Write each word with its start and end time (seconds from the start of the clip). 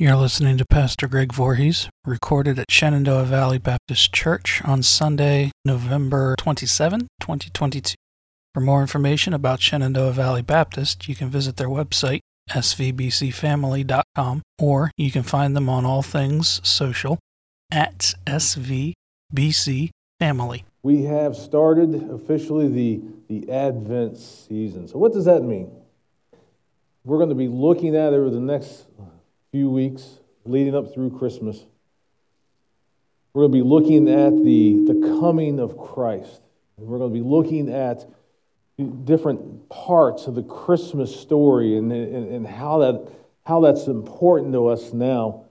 You're 0.00 0.16
listening 0.16 0.56
to 0.56 0.64
Pastor 0.64 1.06
Greg 1.08 1.30
Voorhees, 1.30 1.90
recorded 2.06 2.58
at 2.58 2.70
Shenandoah 2.70 3.24
Valley 3.24 3.58
Baptist 3.58 4.14
Church 4.14 4.62
on 4.64 4.82
Sunday, 4.82 5.50
November 5.62 6.36
27, 6.38 7.00
2022. 7.20 7.96
For 8.54 8.60
more 8.60 8.80
information 8.80 9.34
about 9.34 9.60
Shenandoah 9.60 10.12
Valley 10.12 10.40
Baptist, 10.40 11.06
you 11.06 11.14
can 11.14 11.28
visit 11.28 11.58
their 11.58 11.68
website, 11.68 12.20
svbcfamily.com, 12.48 14.40
or 14.58 14.90
you 14.96 15.10
can 15.10 15.22
find 15.22 15.54
them 15.54 15.68
on 15.68 15.84
all 15.84 16.00
things 16.00 16.66
social 16.66 17.18
at 17.70 18.14
svbcfamily. 18.26 18.94
We 20.82 21.02
have 21.02 21.36
started 21.36 22.08
officially 22.10 22.68
the, 22.68 23.02
the 23.28 23.52
Advent 23.52 24.16
season. 24.16 24.88
So, 24.88 24.96
what 24.96 25.12
does 25.12 25.26
that 25.26 25.42
mean? 25.42 25.70
We're 27.04 27.18
going 27.18 27.28
to 27.28 27.34
be 27.34 27.48
looking 27.48 27.94
at 27.94 28.14
over 28.14 28.30
the 28.30 28.40
next 28.40 28.86
few 29.52 29.68
weeks 29.68 30.20
leading 30.44 30.76
up 30.76 30.94
through 30.94 31.10
Christmas. 31.18 31.64
We're 33.32 33.48
going 33.48 33.52
to 33.52 33.58
be 33.58 33.68
looking 33.68 34.08
at 34.08 34.30
the, 34.44 34.84
the 34.86 35.18
coming 35.20 35.58
of 35.58 35.76
Christ. 35.76 36.40
And 36.76 36.86
We're 36.86 36.98
going 36.98 37.12
to 37.12 37.20
be 37.20 37.28
looking 37.28 37.68
at 37.68 38.08
different 39.04 39.68
parts 39.68 40.26
of 40.26 40.36
the 40.36 40.42
Christmas 40.44 41.14
story 41.14 41.76
and, 41.76 41.92
and, 41.92 42.32
and 42.32 42.46
how, 42.46 42.78
that, 42.78 43.12
how 43.44 43.60
that's 43.60 43.86
important 43.86 44.52
to 44.52 44.68
us 44.68 44.92
now. 44.92 45.46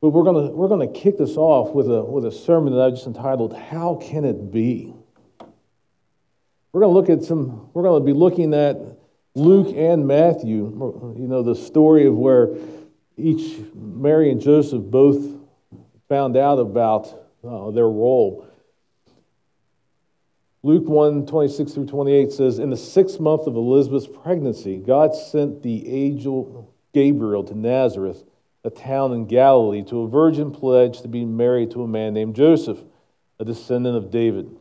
But 0.00 0.10
we're 0.10 0.24
going 0.24 0.48
to, 0.48 0.54
we're 0.54 0.68
going 0.68 0.92
to 0.92 1.00
kick 1.00 1.18
this 1.18 1.36
off 1.36 1.74
with 1.74 1.90
a, 1.90 2.04
with 2.04 2.24
a 2.26 2.32
sermon 2.32 2.72
that 2.74 2.82
I 2.82 2.90
just 2.90 3.06
entitled, 3.06 3.56
How 3.56 3.96
Can 3.96 4.24
It 4.24 4.52
Be? 4.52 4.94
We're 6.72 6.80
going 6.80 6.92
to 6.92 7.00
look 7.00 7.10
at 7.10 7.24
some, 7.24 7.70
we're 7.72 7.82
going 7.82 8.00
to 8.00 8.06
be 8.06 8.16
looking 8.16 8.54
at 8.54 8.76
Luke 9.34 9.74
and 9.76 10.06
Matthew, 10.06 11.14
you 11.18 11.26
know, 11.26 11.42
the 11.42 11.56
story 11.56 12.06
of 12.06 12.14
where 12.14 12.54
each, 13.16 13.58
Mary 13.74 14.30
and 14.30 14.40
Joseph 14.40 14.82
both 14.82 15.24
found 16.08 16.36
out 16.36 16.58
about 16.58 17.06
uh, 17.44 17.70
their 17.70 17.88
role. 17.88 18.48
Luke 20.62 20.88
1 20.88 21.26
26 21.26 21.72
through 21.72 21.86
28 21.86 22.32
says, 22.32 22.58
In 22.58 22.70
the 22.70 22.76
sixth 22.76 23.20
month 23.20 23.46
of 23.46 23.54
Elizabeth's 23.54 24.06
pregnancy, 24.06 24.78
God 24.78 25.14
sent 25.14 25.62
the 25.62 25.88
angel 25.88 26.74
Gabriel 26.94 27.44
to 27.44 27.54
Nazareth, 27.54 28.24
a 28.64 28.70
town 28.70 29.12
in 29.12 29.26
Galilee, 29.26 29.84
to 29.84 30.02
a 30.02 30.08
virgin 30.08 30.52
pledged 30.52 31.02
to 31.02 31.08
be 31.08 31.24
married 31.24 31.72
to 31.72 31.82
a 31.82 31.88
man 31.88 32.14
named 32.14 32.34
Joseph, 32.34 32.78
a 33.38 33.44
descendant 33.44 33.96
of 33.96 34.10
David. 34.10 34.56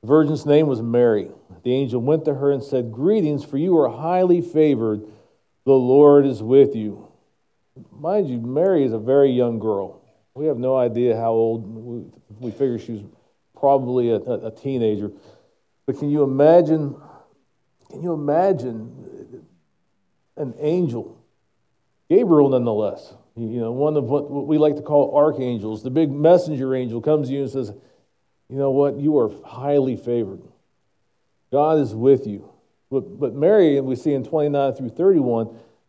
The 0.00 0.06
virgin's 0.08 0.46
name 0.46 0.66
was 0.66 0.82
Mary. 0.82 1.30
The 1.62 1.74
angel 1.74 2.00
went 2.00 2.24
to 2.24 2.34
her 2.34 2.50
and 2.50 2.62
said, 2.62 2.90
Greetings, 2.90 3.44
for 3.44 3.58
you 3.58 3.78
are 3.78 3.90
highly 3.90 4.40
favored. 4.40 5.02
The 5.66 5.72
Lord 5.72 6.26
is 6.26 6.42
with 6.42 6.74
you. 6.74 7.09
Mind 7.92 8.28
you, 8.28 8.38
Mary 8.38 8.84
is 8.84 8.92
a 8.92 8.98
very 8.98 9.30
young 9.30 9.58
girl. 9.58 10.02
We 10.34 10.46
have 10.46 10.58
no 10.58 10.76
idea 10.76 11.16
how 11.16 11.30
old. 11.30 11.66
We, 11.66 12.04
we 12.38 12.50
figure 12.50 12.78
she 12.78 12.92
was 12.92 13.02
probably 13.58 14.10
a, 14.10 14.16
a 14.16 14.50
teenager. 14.50 15.10
But 15.86 15.98
can 15.98 16.10
you 16.10 16.22
imagine? 16.22 16.96
Can 17.90 18.02
you 18.02 18.12
imagine 18.12 19.44
an 20.36 20.54
angel, 20.58 21.22
Gabriel, 22.08 22.48
nonetheless? 22.48 23.14
You 23.36 23.60
know, 23.60 23.72
one 23.72 23.96
of 23.96 24.04
what 24.04 24.30
we 24.30 24.58
like 24.58 24.76
to 24.76 24.82
call 24.82 25.16
archangels, 25.16 25.82
the 25.82 25.90
big 25.90 26.10
messenger 26.10 26.74
angel, 26.74 27.00
comes 27.00 27.28
to 27.28 27.34
you 27.34 27.42
and 27.42 27.50
says, 27.50 27.72
"You 28.48 28.56
know 28.56 28.70
what? 28.70 28.98
You 28.98 29.18
are 29.18 29.30
highly 29.44 29.96
favored. 29.96 30.42
God 31.52 31.78
is 31.78 31.94
with 31.94 32.26
you." 32.26 32.50
But, 32.90 33.20
but 33.20 33.34
Mary, 33.34 33.78
and 33.78 33.86
we 33.86 33.94
see 33.94 34.12
in 34.12 34.24
29 34.24 34.74
through 34.74 34.88
31, 34.90 35.56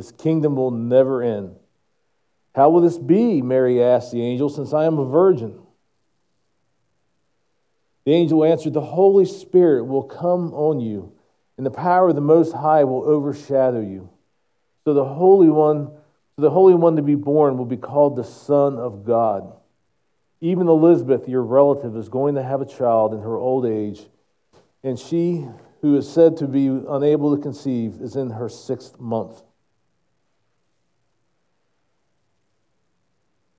His 0.00 0.12
kingdom 0.12 0.56
will 0.56 0.70
never 0.70 1.22
end. 1.22 1.56
How 2.54 2.70
will 2.70 2.80
this 2.80 2.96
be? 2.96 3.42
Mary 3.42 3.82
asked 3.82 4.12
the 4.12 4.22
angel, 4.22 4.48
since 4.48 4.72
I 4.72 4.86
am 4.86 4.98
a 4.98 5.04
virgin. 5.04 5.60
The 8.06 8.12
angel 8.12 8.42
answered, 8.42 8.72
The 8.72 8.80
Holy 8.80 9.26
Spirit 9.26 9.84
will 9.84 10.04
come 10.04 10.54
on 10.54 10.80
you, 10.80 11.12
and 11.58 11.66
the 11.66 11.70
power 11.70 12.08
of 12.08 12.14
the 12.14 12.22
Most 12.22 12.54
High 12.54 12.84
will 12.84 13.04
overshadow 13.04 13.82
you. 13.82 14.08
So 14.84 14.94
the 14.94 15.04
Holy 15.04 15.50
One, 15.50 15.90
the 16.38 16.48
Holy 16.48 16.72
One 16.72 16.96
to 16.96 17.02
be 17.02 17.14
born 17.14 17.58
will 17.58 17.66
be 17.66 17.76
called 17.76 18.16
the 18.16 18.24
Son 18.24 18.78
of 18.78 19.04
God. 19.04 19.52
Even 20.40 20.66
Elizabeth, 20.66 21.28
your 21.28 21.42
relative, 21.42 21.94
is 21.94 22.08
going 22.08 22.36
to 22.36 22.42
have 22.42 22.62
a 22.62 22.66
child 22.66 23.12
in 23.12 23.20
her 23.20 23.36
old 23.36 23.66
age, 23.66 24.00
and 24.82 24.98
she, 24.98 25.46
who 25.82 25.94
is 25.98 26.10
said 26.10 26.38
to 26.38 26.48
be 26.48 26.68
unable 26.68 27.36
to 27.36 27.42
conceive, 27.42 28.00
is 28.00 28.16
in 28.16 28.30
her 28.30 28.48
sixth 28.48 28.98
month. 28.98 29.42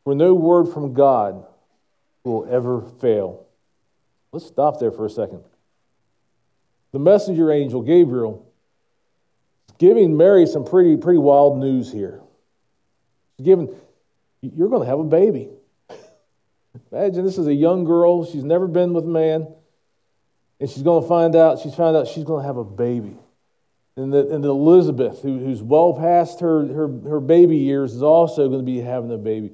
For 0.04 0.16
no 0.16 0.34
word 0.34 0.66
from 0.74 0.94
God 0.94 1.46
will 2.24 2.48
ever 2.50 2.82
fail. 3.00 3.46
Let's 4.32 4.46
stop 4.46 4.80
there 4.80 4.92
for 4.92 5.06
a 5.06 5.10
second. 5.10 5.44
The 6.92 7.00
messenger 7.00 7.52
angel, 7.52 7.82
Gabriel, 7.82 8.46
is 9.70 9.76
giving 9.78 10.18
Mary 10.18 10.46
some 10.46 10.66
pretty, 10.66 10.98
pretty 10.98 11.20
wild 11.20 11.58
news 11.58 11.92
here. 11.92 12.22
He's 13.38 13.46
giving, 13.46 13.74
you're 14.42 14.70
going 14.70 14.82
to 14.82 14.90
have 14.90 15.00
a 15.00 15.04
baby. 15.04 15.50
Imagine 16.92 17.26
this 17.26 17.38
is 17.38 17.48
a 17.48 17.54
young 17.54 17.84
girl. 17.84 18.26
She's 18.26 18.44
never 18.44 18.68
been 18.68 18.94
with 18.94 19.06
a 19.06 19.10
man. 19.10 19.48
And 20.60 20.70
she's 20.70 20.84
going 20.84 21.02
to 21.02 21.08
find 21.08 21.36
out, 21.36 21.60
she's 21.60 21.76
found 21.76 21.98
out 21.98 22.08
she's 22.08 22.24
going 22.24 22.42
to 22.42 22.48
have 22.48 22.58
a 22.58 22.64
baby. 22.64 23.18
And, 23.98 24.14
that, 24.14 24.28
and 24.28 24.44
Elizabeth, 24.46 25.22
who, 25.22 25.40
who's 25.40 25.62
well 25.62 25.94
past 25.94 26.40
her, 26.40 26.66
her, 26.68 26.88
her 27.10 27.20
baby 27.20 27.58
years, 27.58 27.94
is 27.94 28.04
also 28.04 28.48
going 28.48 28.62
to 28.62 28.66
be 28.66 28.80
having 28.80 29.12
a 29.12 29.18
baby. 29.18 29.52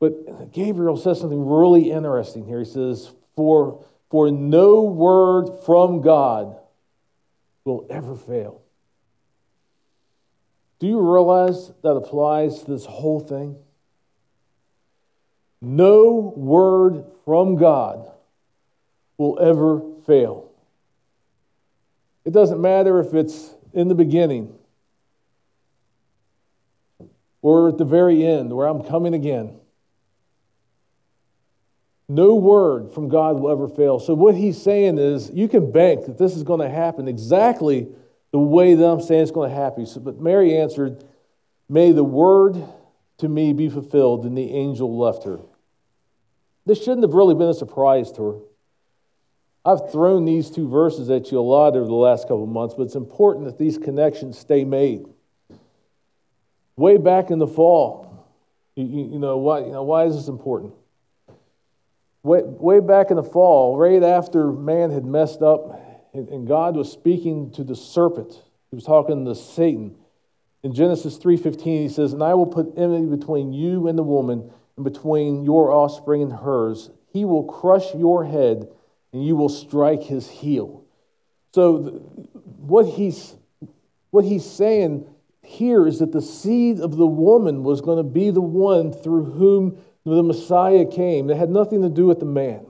But 0.00 0.52
Gabriel 0.52 0.96
says 0.96 1.20
something 1.20 1.44
really 1.44 1.90
interesting 1.90 2.46
here. 2.46 2.60
He 2.60 2.64
says, 2.64 3.10
For, 3.36 3.84
for 4.10 4.30
no 4.30 4.82
word 4.82 5.48
from 5.64 6.00
God 6.00 6.56
will 7.64 7.86
ever 7.90 8.14
fail. 8.14 8.62
Do 10.78 10.86
you 10.86 11.00
realize 11.00 11.72
that 11.82 11.90
applies 11.90 12.62
to 12.62 12.70
this 12.70 12.86
whole 12.86 13.20
thing? 13.20 13.56
No 15.60 16.32
word 16.36 17.04
from 17.24 17.56
God 17.56 18.08
will 19.16 19.38
ever 19.40 19.82
fail. 20.06 20.52
It 22.24 22.32
doesn't 22.32 22.60
matter 22.60 23.00
if 23.00 23.12
it's 23.14 23.52
in 23.72 23.88
the 23.88 23.94
beginning 23.94 24.54
or 27.42 27.68
at 27.68 27.78
the 27.78 27.84
very 27.84 28.24
end 28.24 28.52
where 28.52 28.68
I'm 28.68 28.84
coming 28.84 29.14
again. 29.14 29.57
No 32.08 32.34
word 32.34 32.92
from 32.92 33.08
God 33.08 33.38
will 33.38 33.50
ever 33.50 33.68
fail. 33.68 33.98
So, 34.00 34.14
what 34.14 34.34
he's 34.34 34.60
saying 34.60 34.98
is, 34.98 35.30
you 35.30 35.46
can 35.48 35.70
bank 35.70 36.06
that 36.06 36.18
this 36.18 36.36
is 36.36 36.42
going 36.42 36.60
to 36.60 36.68
happen 36.68 37.06
exactly 37.06 37.88
the 38.30 38.38
way 38.38 38.74
that 38.74 38.84
I'm 38.84 39.00
saying 39.00 39.22
it's 39.22 39.30
going 39.30 39.50
to 39.50 39.56
happen. 39.56 39.86
So, 39.86 40.00
but 40.00 40.20
Mary 40.20 40.56
answered, 40.56 41.04
May 41.68 41.92
the 41.92 42.04
word 42.04 42.62
to 43.18 43.28
me 43.28 43.52
be 43.52 43.68
fulfilled. 43.68 44.24
And 44.24 44.36
the 44.36 44.50
angel 44.54 44.96
left 44.96 45.24
her. 45.24 45.38
This 46.66 46.78
shouldn't 46.78 47.02
have 47.02 47.14
really 47.14 47.34
been 47.34 47.48
a 47.48 47.54
surprise 47.54 48.10
to 48.12 48.22
her. 48.22 48.38
I've 49.64 49.90
thrown 49.92 50.24
these 50.24 50.50
two 50.50 50.68
verses 50.68 51.10
at 51.10 51.30
you 51.30 51.38
a 51.38 51.40
lot 51.40 51.76
over 51.76 51.86
the 51.86 51.92
last 51.92 52.22
couple 52.22 52.44
of 52.44 52.48
months, 52.48 52.74
but 52.74 52.84
it's 52.84 52.94
important 52.94 53.44
that 53.46 53.58
these 53.58 53.76
connections 53.76 54.38
stay 54.38 54.64
made. 54.64 55.06
Way 56.76 56.96
back 56.96 57.30
in 57.30 57.38
the 57.38 57.46
fall, 57.46 58.26
you, 58.76 58.84
you 59.12 59.18
know, 59.18 59.36
why, 59.36 59.60
you 59.60 59.72
know, 59.72 59.82
why 59.82 60.04
is 60.04 60.14
this 60.14 60.28
important? 60.28 60.72
Way, 62.28 62.42
way 62.44 62.80
back 62.80 63.10
in 63.10 63.16
the 63.16 63.22
fall, 63.22 63.76
right 63.76 64.02
after 64.02 64.52
man 64.52 64.90
had 64.90 65.04
messed 65.04 65.42
up, 65.42 65.80
and, 66.12 66.28
and 66.28 66.46
God 66.46 66.76
was 66.76 66.92
speaking 66.92 67.50
to 67.52 67.64
the 67.64 67.74
serpent. 67.74 68.32
He 68.70 68.76
was 68.76 68.84
talking 68.84 69.24
to 69.24 69.34
Satan. 69.34 69.96
In 70.62 70.74
Genesis 70.74 71.16
3:15, 71.18 71.82
he 71.82 71.88
says, 71.88 72.12
"And 72.12 72.22
I 72.22 72.34
will 72.34 72.46
put 72.46 72.74
enmity 72.76 73.06
between 73.06 73.52
you 73.52 73.86
and 73.88 73.98
the 73.98 74.02
woman, 74.02 74.50
and 74.76 74.84
between 74.84 75.44
your 75.44 75.72
offspring 75.72 76.22
and 76.22 76.32
hers. 76.32 76.90
He 77.12 77.24
will 77.24 77.44
crush 77.44 77.94
your 77.94 78.24
head, 78.24 78.68
and 79.12 79.24
you 79.24 79.34
will 79.34 79.48
strike 79.48 80.02
his 80.02 80.28
heel." 80.28 80.82
So, 81.54 81.78
what 82.60 82.86
he's 82.86 83.36
what 84.10 84.24
he's 84.24 84.44
saying 84.44 85.06
here 85.42 85.86
is 85.86 86.00
that 86.00 86.12
the 86.12 86.22
seed 86.22 86.80
of 86.80 86.96
the 86.96 87.06
woman 87.06 87.62
was 87.62 87.80
going 87.80 87.96
to 87.98 88.10
be 88.10 88.30
the 88.30 88.40
one 88.40 88.92
through 88.92 89.24
whom 89.24 89.78
the 90.14 90.22
Messiah 90.22 90.84
came. 90.84 91.26
that 91.28 91.36
had 91.36 91.50
nothing 91.50 91.82
to 91.82 91.88
do 91.88 92.06
with 92.06 92.20
the 92.20 92.26
man. 92.26 92.66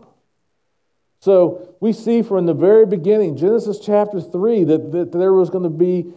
So 1.20 1.76
we 1.80 1.92
see 1.92 2.22
from 2.22 2.46
the 2.46 2.54
very 2.54 2.86
beginning, 2.86 3.36
Genesis 3.36 3.80
chapter 3.80 4.20
3, 4.20 4.64
that, 4.64 4.92
that 4.92 5.12
there 5.12 5.32
was 5.32 5.50
going 5.50 5.64
to 5.64 5.70
be 5.70 6.12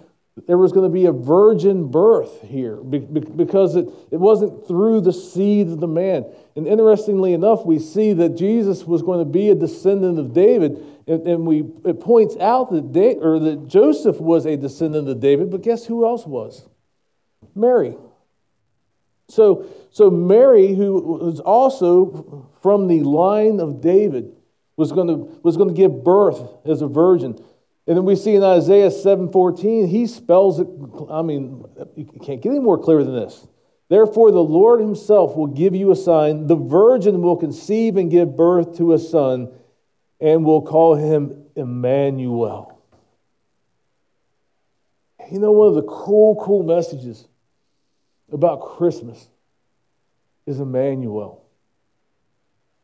there 0.48 0.58
was 0.58 0.72
going 0.72 0.90
to 0.90 0.94
be 0.94 1.06
a 1.06 1.12
virgin 1.12 1.92
birth 1.92 2.42
here 2.42 2.78
because 2.78 3.76
it, 3.76 3.88
it 4.12 4.20
wasn't 4.20 4.66
through 4.66 5.02
the 5.02 5.12
seed 5.12 5.68
of 5.68 5.82
the 5.82 5.88
man. 5.88 6.26
And 6.56 6.68
interestingly 6.68 7.34
enough, 7.34 7.66
we 7.66 7.80
see 7.80 8.14
that 8.14 8.38
Jesus 8.38 8.86
was 8.86 9.02
going 9.02 9.20
to 9.20 9.30
be 9.30 9.50
a 9.50 9.56
descendant 9.56 10.18
of 10.20 10.34
David. 10.34 10.84
And, 11.06 11.28
and 11.28 11.46
we, 11.46 11.66
it 11.84 12.00
points 12.00 12.38
out 12.38 12.72
that, 12.72 12.94
da- 12.94 13.18
or 13.18 13.40
that 13.40 13.68
Joseph 13.68 14.22
was 14.22 14.46
a 14.46 14.56
descendant 14.56 15.10
of 15.10 15.20
David, 15.20 15.52
but 15.52 15.64
guess 15.64 15.86
who 15.86 16.06
else 16.06 16.26
was? 16.26 16.66
Mary. 17.54 17.98
So, 19.32 19.66
so 19.92 20.10
Mary, 20.10 20.74
who 20.74 20.94
was 21.00 21.40
also 21.40 22.50
from 22.62 22.88
the 22.88 23.02
line 23.02 23.60
of 23.60 23.82
David, 23.82 24.34
was 24.76 24.92
going 24.92 25.08
to, 25.08 25.40
was 25.42 25.58
going 25.58 25.70
to 25.70 25.76
give 25.76 26.04
birth 26.04 26.42
as 26.66 26.82
a 26.82 26.88
virgin. 26.88 27.42
And 27.88 27.98
then 27.98 28.06
we 28.06 28.16
see 28.16 28.36
in 28.36 28.44
Isaiah 28.44 28.90
7:14, 28.90 29.88
he 29.88 30.06
spells 30.06 30.60
it, 30.60 30.68
I 31.10 31.22
mean, 31.22 31.66
you 31.96 32.06
can't 32.06 32.42
get 32.42 32.50
any 32.50 32.60
more 32.60 32.78
clear 32.78 33.04
than 33.04 33.16
this. 33.16 33.48
Therefore, 33.90 34.32
the 34.32 34.44
Lord 34.44 34.80
himself 34.80 35.36
will 35.36 35.48
give 35.48 35.76
you 35.76 35.92
a 35.92 35.96
sign. 35.96 36.48
The 36.48 36.56
virgin 36.56 37.22
will 37.22 37.36
conceive 37.36 37.98
and 37.98 38.10
give 38.10 38.38
birth 38.38 38.78
to 38.78 38.94
a 38.94 39.00
son, 39.00 39.52
and 40.20 40.46
will 40.46 40.62
call 40.62 40.96
him 40.96 41.46
Emmanuel. 41.56 42.80
You 45.30 45.40
know, 45.40 45.52
one 45.52 45.70
of 45.70 45.76
the 45.76 45.84
cool, 45.84 46.36
cool 46.36 46.64
messages 46.64 47.28
about 48.32 48.62
Christmas 48.62 49.28
is 50.46 50.60
Emmanuel. 50.60 51.44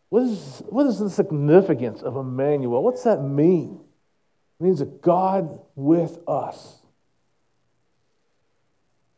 What 0.09 0.23
is, 0.23 0.63
what 0.69 0.87
is 0.87 0.99
the 0.99 1.09
significance 1.09 2.01
of 2.01 2.15
Emmanuel? 2.15 2.83
What's 2.83 3.03
that 3.03 3.21
mean? 3.21 3.79
It 4.59 4.63
means 4.63 4.81
a 4.81 4.85
God 4.85 5.59
with 5.75 6.17
us. 6.27 6.79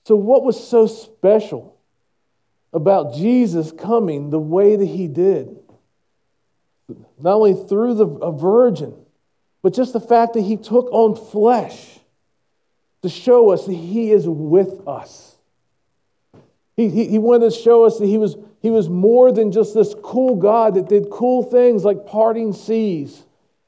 So, 0.05 0.15
what 0.15 0.43
was 0.43 0.67
so 0.67 0.87
special 0.87 1.77
about 2.73 3.13
Jesus 3.13 3.71
coming 3.71 4.31
the 4.31 4.39
way 4.39 4.75
that 4.75 4.85
he 4.85 5.07
did? 5.07 5.55
Not 7.19 7.35
only 7.35 7.53
through 7.53 7.93
the, 7.93 8.07
a 8.07 8.31
virgin, 8.31 8.95
but 9.61 9.73
just 9.73 9.93
the 9.93 9.99
fact 9.99 10.33
that 10.33 10.41
he 10.41 10.57
took 10.57 10.91
on 10.91 11.15
flesh 11.15 11.99
to 13.03 13.09
show 13.09 13.51
us 13.51 13.65
that 13.65 13.73
he 13.73 14.11
is 14.11 14.27
with 14.27 14.87
us. 14.87 15.35
He, 16.79 16.87
he, 16.87 17.07
he 17.09 17.17
wanted 17.17 17.51
to 17.51 17.59
show 17.59 17.83
us 17.83 17.99
that 17.99 18.05
he 18.05 18.17
was, 18.17 18.37
he 18.61 18.69
was 18.69 18.87
more 18.87 19.33
than 19.33 19.51
just 19.51 19.73
this 19.73 19.93
cool 20.01 20.37
God 20.37 20.75
that 20.75 20.87
did 20.87 21.09
cool 21.09 21.43
things 21.43 21.83
like 21.83 22.05
parting 22.05 22.53
seas 22.53 23.21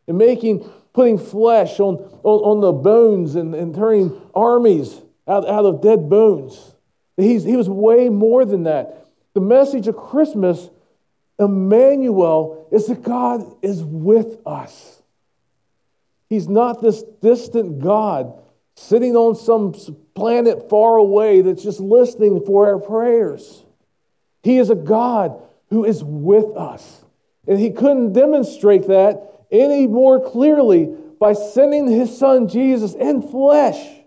and 0.07 0.17
making 0.17 0.59
putting 0.93 1.17
flesh 1.17 1.81
on, 1.81 1.95
on, 2.23 2.39
on 2.39 2.61
the 2.61 2.71
bones 2.71 3.35
and, 3.35 3.53
and 3.53 3.75
turning 3.75 4.21
armies 4.33 5.01
out, 5.27 5.45
out 5.45 5.65
of 5.65 5.81
dead 5.81 6.09
bones. 6.09 6.73
He's, 7.17 7.43
he 7.43 7.57
was 7.57 7.67
way 7.67 8.07
more 8.07 8.45
than 8.45 8.63
that. 8.63 9.05
The 9.33 9.41
message 9.41 9.89
of 9.89 9.97
Christmas, 9.97 10.69
Emmanuel, 11.37 12.69
is 12.71 12.87
that 12.87 13.03
God 13.03 13.43
is 13.61 13.83
with 13.83 14.37
us. 14.45 15.01
He's 16.29 16.47
not 16.47 16.81
this 16.81 17.03
distant 17.21 17.79
God 17.79 18.41
sitting 18.75 19.15
on 19.15 19.35
some 19.35 19.73
planet 20.15 20.69
far 20.69 20.97
away 20.97 21.41
that's 21.41 21.63
just 21.63 21.79
listening 21.79 22.43
for 22.45 22.67
our 22.67 22.79
prayers. 22.79 23.63
He 24.43 24.57
is 24.57 24.69
a 24.69 24.75
God 24.75 25.41
who 25.69 25.85
is 25.85 26.03
with 26.03 26.55
us. 26.57 27.03
And 27.47 27.59
he 27.59 27.71
couldn't 27.71 28.13
demonstrate 28.13 28.87
that 28.87 29.45
any 29.51 29.87
more 29.87 30.29
clearly 30.29 30.95
by 31.19 31.33
sending 31.33 31.87
his 31.87 32.17
son 32.17 32.47
Jesus 32.47 32.93
in 32.93 33.21
flesh. 33.21 34.01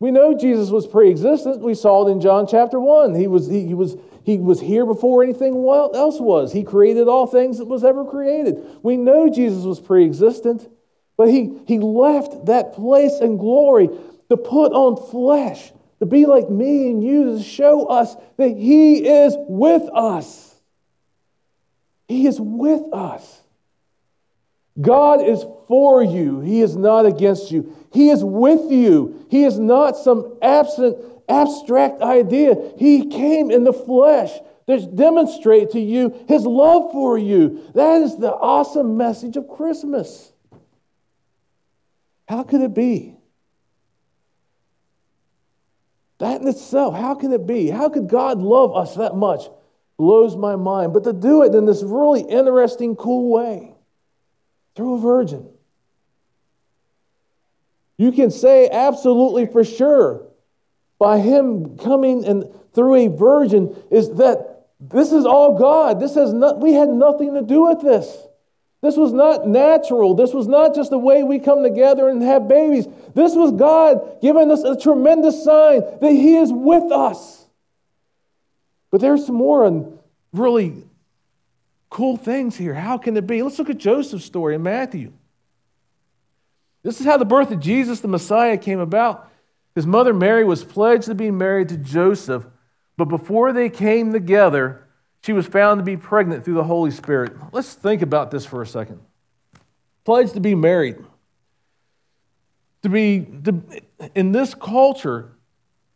We 0.00 0.12
know 0.12 0.36
Jesus 0.38 0.70
was 0.70 0.86
pre-existent. 0.86 1.60
We 1.60 1.74
saw 1.74 2.06
it 2.06 2.12
in 2.12 2.20
John 2.20 2.46
chapter 2.46 2.78
1. 2.78 3.14
He 3.14 3.26
was, 3.26 3.48
he, 3.48 3.66
he, 3.66 3.74
was, 3.74 3.96
he 4.22 4.38
was 4.38 4.60
here 4.60 4.86
before 4.86 5.24
anything 5.24 5.54
else 5.54 6.20
was. 6.20 6.52
He 6.52 6.62
created 6.62 7.08
all 7.08 7.26
things 7.26 7.58
that 7.58 7.66
was 7.66 7.82
ever 7.82 8.04
created. 8.04 8.64
We 8.82 8.96
know 8.96 9.28
Jesus 9.28 9.64
was 9.64 9.80
pre-existent, 9.80 10.70
but 11.18 11.28
he, 11.28 11.50
he 11.66 11.80
left 11.80 12.46
that 12.46 12.74
place 12.74 13.18
and 13.20 13.38
glory 13.38 13.90
to 14.30 14.36
put 14.36 14.72
on 14.72 14.96
flesh, 15.10 15.72
to 15.98 16.06
be 16.06 16.24
like 16.26 16.48
me 16.48 16.90
and 16.90 17.02
you, 17.02 17.36
to 17.36 17.42
show 17.42 17.86
us 17.86 18.14
that 18.36 18.56
he 18.56 19.06
is 19.06 19.34
with 19.36 19.82
us. 19.92 20.54
He 22.06 22.26
is 22.26 22.40
with 22.40 22.82
us. 22.92 23.42
God 24.80 25.20
is 25.26 25.44
for 25.66 26.04
you. 26.04 26.40
He 26.40 26.60
is 26.60 26.76
not 26.76 27.04
against 27.04 27.50
you. 27.50 27.74
He 27.92 28.10
is 28.10 28.22
with 28.22 28.70
you. 28.70 29.26
He 29.28 29.42
is 29.42 29.58
not 29.58 29.96
some 29.96 30.38
absent, 30.40 30.98
abstract 31.28 32.00
idea. 32.00 32.54
He 32.78 33.06
came 33.06 33.50
in 33.50 33.64
the 33.64 33.72
flesh 33.72 34.30
to 34.68 34.86
demonstrate 34.86 35.70
to 35.70 35.80
you 35.80 36.24
his 36.28 36.46
love 36.46 36.92
for 36.92 37.18
you. 37.18 37.68
That 37.74 38.02
is 38.02 38.16
the 38.18 38.32
awesome 38.32 38.96
message 38.96 39.36
of 39.36 39.48
Christmas. 39.48 40.32
How 42.28 42.42
could 42.42 42.60
it 42.60 42.74
be? 42.74 43.16
That 46.18 46.40
in 46.40 46.48
itself, 46.48 46.94
how 46.94 47.14
can 47.14 47.32
it 47.32 47.46
be? 47.46 47.70
How 47.70 47.88
could 47.88 48.08
God 48.08 48.38
love 48.38 48.76
us 48.76 48.96
that 48.96 49.14
much? 49.14 49.42
Blows 49.96 50.36
my 50.36 50.56
mind. 50.56 50.92
But 50.92 51.04
to 51.04 51.12
do 51.12 51.42
it 51.42 51.54
in 51.54 51.64
this 51.64 51.82
really 51.82 52.20
interesting, 52.20 52.96
cool 52.96 53.32
way 53.32 53.74
through 54.74 54.94
a 54.94 55.00
virgin. 55.00 55.48
You 57.96 58.12
can 58.12 58.30
say 58.30 58.68
absolutely 58.68 59.46
for 59.46 59.64
sure 59.64 60.28
by 60.98 61.18
him 61.18 61.78
coming 61.78 62.24
and 62.26 62.44
through 62.74 62.94
a 62.94 63.08
virgin 63.08 63.74
is 63.90 64.10
that 64.14 64.66
this 64.80 65.12
is 65.12 65.24
all 65.24 65.58
God. 65.58 65.98
This 65.98 66.14
has 66.14 66.32
not, 66.32 66.60
we 66.60 66.74
had 66.74 66.88
nothing 66.88 67.34
to 67.34 67.42
do 67.42 67.62
with 67.62 67.80
this. 67.80 68.27
This 68.80 68.96
was 68.96 69.12
not 69.12 69.46
natural. 69.48 70.14
This 70.14 70.32
was 70.32 70.46
not 70.46 70.74
just 70.74 70.90
the 70.90 70.98
way 70.98 71.24
we 71.24 71.40
come 71.40 71.62
together 71.62 72.08
and 72.08 72.22
have 72.22 72.46
babies. 72.46 72.86
This 73.14 73.34
was 73.34 73.50
God 73.52 74.20
giving 74.22 74.50
us 74.50 74.62
a 74.62 74.76
tremendous 74.76 75.42
sign 75.42 75.80
that 76.00 76.12
He 76.12 76.36
is 76.36 76.52
with 76.52 76.92
us. 76.92 77.44
But 78.90 79.00
there's 79.00 79.26
some 79.26 79.34
more 79.34 79.66
and 79.66 79.98
really 80.32 80.84
cool 81.90 82.16
things 82.16 82.56
here. 82.56 82.74
How 82.74 82.98
can 82.98 83.16
it 83.16 83.26
be? 83.26 83.42
Let's 83.42 83.58
look 83.58 83.70
at 83.70 83.78
Joseph's 83.78 84.24
story 84.24 84.54
in 84.54 84.62
Matthew. 84.62 85.12
This 86.84 87.00
is 87.00 87.06
how 87.06 87.16
the 87.16 87.24
birth 87.24 87.50
of 87.50 87.60
Jesus, 87.60 88.00
the 88.00 88.08
Messiah, 88.08 88.56
came 88.56 88.78
about. 88.78 89.28
His 89.74 89.86
mother 89.86 90.14
Mary 90.14 90.44
was 90.44 90.64
pledged 90.64 91.06
to 91.06 91.14
be 91.14 91.30
married 91.30 91.70
to 91.70 91.76
Joseph, 91.76 92.46
but 92.96 93.06
before 93.06 93.52
they 93.52 93.68
came 93.68 94.12
together, 94.12 94.87
she 95.22 95.32
was 95.32 95.46
found 95.46 95.78
to 95.78 95.84
be 95.84 95.96
pregnant 95.96 96.44
through 96.44 96.54
the 96.54 96.64
Holy 96.64 96.90
Spirit. 96.90 97.32
Let's 97.52 97.74
think 97.74 98.02
about 98.02 98.30
this 98.30 98.46
for 98.46 98.62
a 98.62 98.66
second. 98.66 99.00
Pledged 100.04 100.34
to 100.34 100.40
be 100.40 100.54
married. 100.54 100.96
To 102.82 102.88
be 102.88 103.26
to, 103.44 103.62
in 104.14 104.32
this 104.32 104.54
culture, 104.54 105.32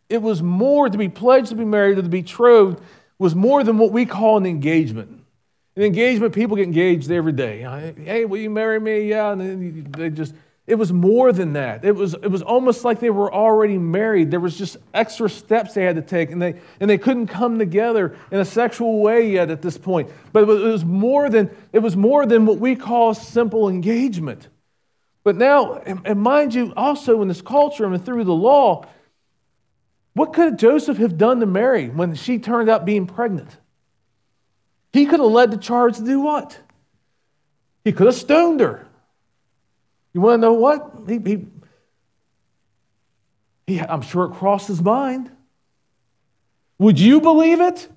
it 0.09 0.21
was 0.21 0.43
more 0.43 0.89
to 0.89 0.99
be 0.99 1.09
pledged 1.09 1.49
to 1.49 1.55
be 1.55 1.65
married 1.65 1.99
or 1.99 2.03
to 2.03 2.09
be 2.09 2.23
betrothed 2.23 2.83
was 3.19 3.35
more 3.35 3.63
than 3.63 3.79
what 3.79 3.93
we 3.93 4.05
call 4.05 4.37
an 4.37 4.47
engagement. 4.47 5.25
In 5.77 5.85
engagement, 5.85 6.35
people 6.35 6.57
get 6.57 6.65
engaged 6.65 7.11
every 7.11 7.33
day. 7.33 7.61
Hey, 7.97 8.25
will 8.25 8.39
you 8.39 8.51
marry 8.51 8.79
me? 8.79 9.09
Yeah. 9.09 9.33
And 9.33 9.87
they 9.95 10.11
just, 10.11 10.35
it 10.67 10.77
was 10.77 10.93
more 10.93 11.33
than 11.33 11.55
that. 11.55 11.85
It 11.85 11.97
was, 11.97 12.15
it 12.15 12.29
was 12.29 12.41
almost 12.41 12.85
like 12.85 13.01
they 13.01 13.11
were 13.11 13.33
already 13.33 13.79
married. 13.79 14.31
There 14.31 14.39
was 14.39 14.57
just 14.57 14.77
extra 14.95 15.29
steps 15.29 15.75
they 15.75 15.83
had 15.83 15.97
to 15.97 16.03
take, 16.03 16.31
and 16.31 16.41
they, 16.41 16.61
and 16.79 16.89
they 16.89 16.99
couldn't 16.99 17.27
come 17.27 17.59
together 17.59 18.17
in 18.31 18.39
a 18.39 18.45
sexual 18.45 19.01
way 19.01 19.31
yet 19.31 19.51
at 19.51 19.61
this 19.61 19.77
point. 19.77 20.11
But 20.33 20.45
it 20.45 20.47
was 20.47 20.85
more 20.85 21.29
than, 21.29 21.51
it 21.73 21.81
was 21.81 21.97
more 21.97 22.27
than 22.27 22.47
what 22.47 22.59
we 22.59 22.77
call 22.77 23.13
simple 23.13 23.69
engagement. 23.69 24.49
But 25.25 25.37
now, 25.37 25.75
and 25.79 26.21
mind 26.21 26.55
you, 26.55 26.73
also 26.77 27.23
in 27.23 27.29
this 27.29 27.43
culture 27.43 27.85
and 27.85 28.05
through 28.05 28.25
the 28.25 28.35
law, 28.35 28.87
what 30.15 30.33
could 30.33 30.59
Joseph 30.59 30.99
have 30.99 31.19
done 31.19 31.41
to 31.41 31.47
Mary 31.47 31.89
when 31.89 32.15
she 32.15 32.39
turned 32.39 32.69
out 32.69 32.85
being 32.85 33.07
pregnant? 33.07 33.57
He 34.93 35.07
could 35.07 35.21
have 35.21 35.31
led 35.31 35.51
the 35.51 35.57
charge 35.57 35.97
to 35.97 36.05
do 36.05 36.21
what? 36.21 36.59
He 37.85 37.93
could 37.93 38.07
have 38.07 38.15
stoned 38.15 38.61
her. 38.61 38.87
You 40.13 40.21
want 40.21 40.41
to 40.41 40.47
know 40.47 40.53
what? 40.53 41.05
He, 41.09 41.19
he, 41.19 41.47
he, 43.67 43.81
I'm 43.81 44.03
sure 44.03 44.27
it 44.27 44.33
crossed 44.33 44.69
his 44.69 44.83
mind. 44.83 45.31
Would 46.79 46.99
you 46.99 47.21
believe 47.21 47.61
it? 47.61 47.89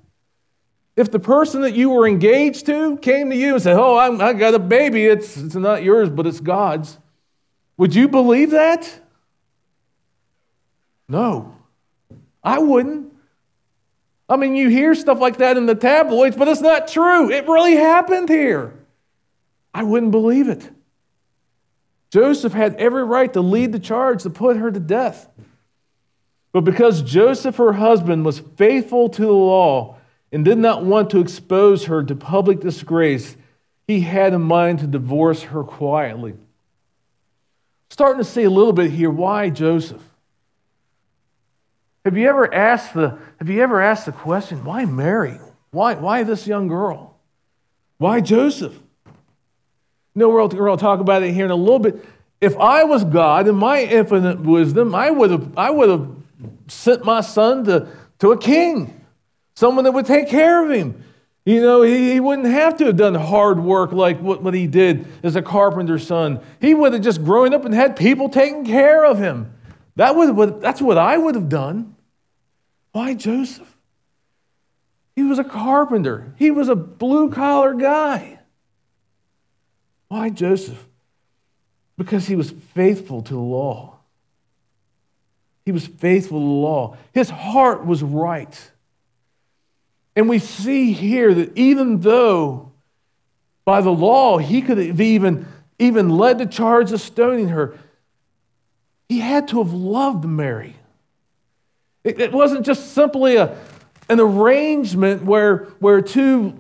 If 0.96 1.12
the 1.12 1.20
person 1.20 1.62
that 1.62 1.74
you 1.74 1.90
were 1.90 2.08
engaged 2.08 2.68
to 2.68 2.98
came 2.98 3.30
to 3.30 3.36
you 3.36 3.56
and 3.56 3.64
said, 3.64 3.76
Oh, 3.76 3.98
I'm, 3.98 4.22
I 4.22 4.34
got 4.34 4.54
a 4.54 4.60
baby, 4.60 5.06
it's, 5.06 5.36
it's 5.36 5.56
not 5.56 5.84
yours, 5.84 6.10
but 6.10 6.26
it's 6.26 6.40
God's, 6.40 6.98
would 7.78 7.94
you 7.94 8.08
believe 8.08 8.52
that? 8.52 9.02
No. 11.10 11.56
I 12.44 12.60
wouldn't. 12.60 13.12
I 14.30 14.38
mean, 14.38 14.56
you 14.56 14.70
hear 14.70 14.96
stuff 14.96 15.20
like 15.20 15.38
that 15.38 15.58
in 15.58 15.66
the 15.66 15.76
tabloids, 15.76 16.36
but 16.36 16.48
it's 16.48 16.62
not 16.62 16.88
true. 16.88 17.30
It 17.30 17.48
really 17.48 17.76
happened 17.76 18.30
here. 18.30 18.74
I 19.74 19.84
wouldn't 19.84 20.12
believe 20.12 20.48
it. 20.48 20.70
Joseph 22.16 22.54
had 22.54 22.78
every 22.78 23.04
right 23.04 23.34
to 23.34 23.42
lead 23.42 23.74
the 23.74 23.80
charge 23.80 24.24
to 24.24 24.30
put 24.30 24.56
her 24.56 24.72
to 24.72 24.80
death. 24.80 25.28
But 26.54 26.62
because 26.62 27.02
Joseph, 27.02 27.58
her 27.58 27.74
husband, 27.74 28.24
was 28.24 28.40
faithful 28.40 29.10
to 29.10 29.22
the 29.22 29.34
law 29.34 29.98
and 30.32 30.46
did 30.46 30.58
not 30.58 30.86
want 30.86 31.10
to 31.10 31.20
expose 31.20 31.84
her 31.88 32.06
to 32.06 32.16
public 32.16 32.62
disgrace, 32.62 33.36
he 33.86 34.00
had 34.00 34.34
in 34.34 34.44
mind 34.44 34.80
to 34.80 34.88
divorce 34.88 35.44
her 35.44 35.66
quietly. 35.66 36.36
Starting 37.90 38.24
to 38.24 38.30
see 38.30 38.44
a 38.44 38.50
little 38.50 38.72
bit 38.72 38.92
here 38.92 39.10
why 39.10 39.50
Joseph? 39.50 40.02
Have 42.06 42.16
you 42.16 42.30
ever 42.30 42.54
asked 42.54 42.94
the, 42.94 43.20
have 43.40 43.50
you 43.50 43.62
ever 43.62 43.82
asked 43.82 44.06
the 44.06 44.14
question, 44.14 44.64
why 44.64 44.86
Mary? 44.86 45.38
Why, 45.72 45.96
why 45.96 46.24
this 46.24 46.48
young 46.48 46.70
girl? 46.70 47.20
Why 47.98 48.22
Joseph? 48.22 48.80
Know, 50.16 50.30
we'll, 50.30 50.48
we'll 50.48 50.78
talk 50.78 51.02
about 51.02 51.24
it 51.24 51.34
here 51.34 51.46
in 51.46 51.52
a 51.52 51.56
little 51.56 51.80
bit. 51.80 52.06
If 52.40 52.58
I 52.58 52.86
was 52.86 53.04
God 53.04 53.48
in 53.48 53.56
my 53.56 53.82
infinite 53.84 54.40
wisdom, 54.40 54.96
I 54.96 55.12
would 55.12 55.30
have, 55.30 55.58
I 55.58 55.70
would 55.70 55.90
have 55.90 56.10
sent 56.68 57.04
my 57.04 57.22
son 57.22 57.66
to, 57.66 57.88
to 58.20 58.32
a 58.32 58.38
king, 58.38 59.06
someone 59.56 59.84
that 59.84 59.92
would 59.92 60.06
take 60.06 60.30
care 60.30 60.64
of 60.64 60.72
him. 60.72 61.04
You 61.46 61.62
know, 61.62 61.82
he, 61.82 62.14
he 62.14 62.20
wouldn't 62.20 62.48
have 62.48 62.78
to 62.78 62.86
have 62.86 62.96
done 62.96 63.14
hard 63.14 63.60
work 63.60 63.92
like 63.92 64.20
what, 64.20 64.42
what 64.42 64.54
he 64.54 64.68
did 64.68 65.06
as 65.22 65.36
a 65.36 65.42
carpenter's 65.42 66.08
son. 66.08 66.40
He 66.60 66.74
would 66.74 66.94
have 66.94 67.04
just 67.04 67.24
grown 67.24 67.54
up 67.54 67.66
and 67.66 67.74
had 67.74 67.96
people 67.96 68.30
taking 68.30 68.66
care 68.66 69.06
of 69.06 69.20
him. 69.20 69.54
That 69.96 70.16
would, 70.16 70.62
that's 70.62 70.82
what 70.82 70.98
I 70.98 71.18
would 71.18 71.36
have 71.36 71.50
done. 71.50 71.96
Why 72.94 73.14
Joseph? 73.14 73.76
He 75.16 75.24
was 75.24 75.40
a 75.40 75.44
carpenter, 75.44 76.34
he 76.38 76.52
was 76.52 76.70
a 76.70 76.76
blue 76.76 77.30
collar 77.30 77.74
guy. 77.74 78.40
Why 80.16 80.30
Joseph? 80.30 80.82
Because 81.98 82.26
he 82.26 82.38
was 82.38 82.50
faithful 82.50 83.22
to 83.24 83.34
the 83.34 83.38
law. 83.38 83.98
He 85.66 85.74
was 85.74 85.86
faithful 85.86 86.40
to 86.40 86.46
the 86.46 86.52
law. 86.52 86.96
His 87.14 87.30
heart 87.30 87.86
was 87.86 88.02
right. 88.02 88.72
And 90.16 90.30
we 90.30 90.40
see 90.40 90.94
here 90.94 91.34
that 91.34 91.58
even 91.58 92.00
though 92.00 92.72
by 93.66 93.82
the 93.82 93.92
law 93.92 94.38
he 94.38 94.62
could 94.62 94.78
have 94.78 95.02
even, 95.02 95.48
even 95.80 96.08
led 96.08 96.38
the 96.38 96.46
charge 96.46 96.94
of 96.94 97.02
stoning 97.02 97.50
her, 97.50 97.78
he 99.10 99.20
had 99.20 99.50
to 99.50 99.62
have 99.62 99.74
loved 99.74 100.24
Mary. 100.24 100.78
It, 102.06 102.22
it 102.22 102.32
wasn't 102.32 102.66
just 102.66 102.94
simply 102.94 103.36
a, 103.36 103.58
an 104.08 104.22
arrangement 104.22 105.26
where, 105.26 105.66
where 105.80 106.02
two 106.02 106.54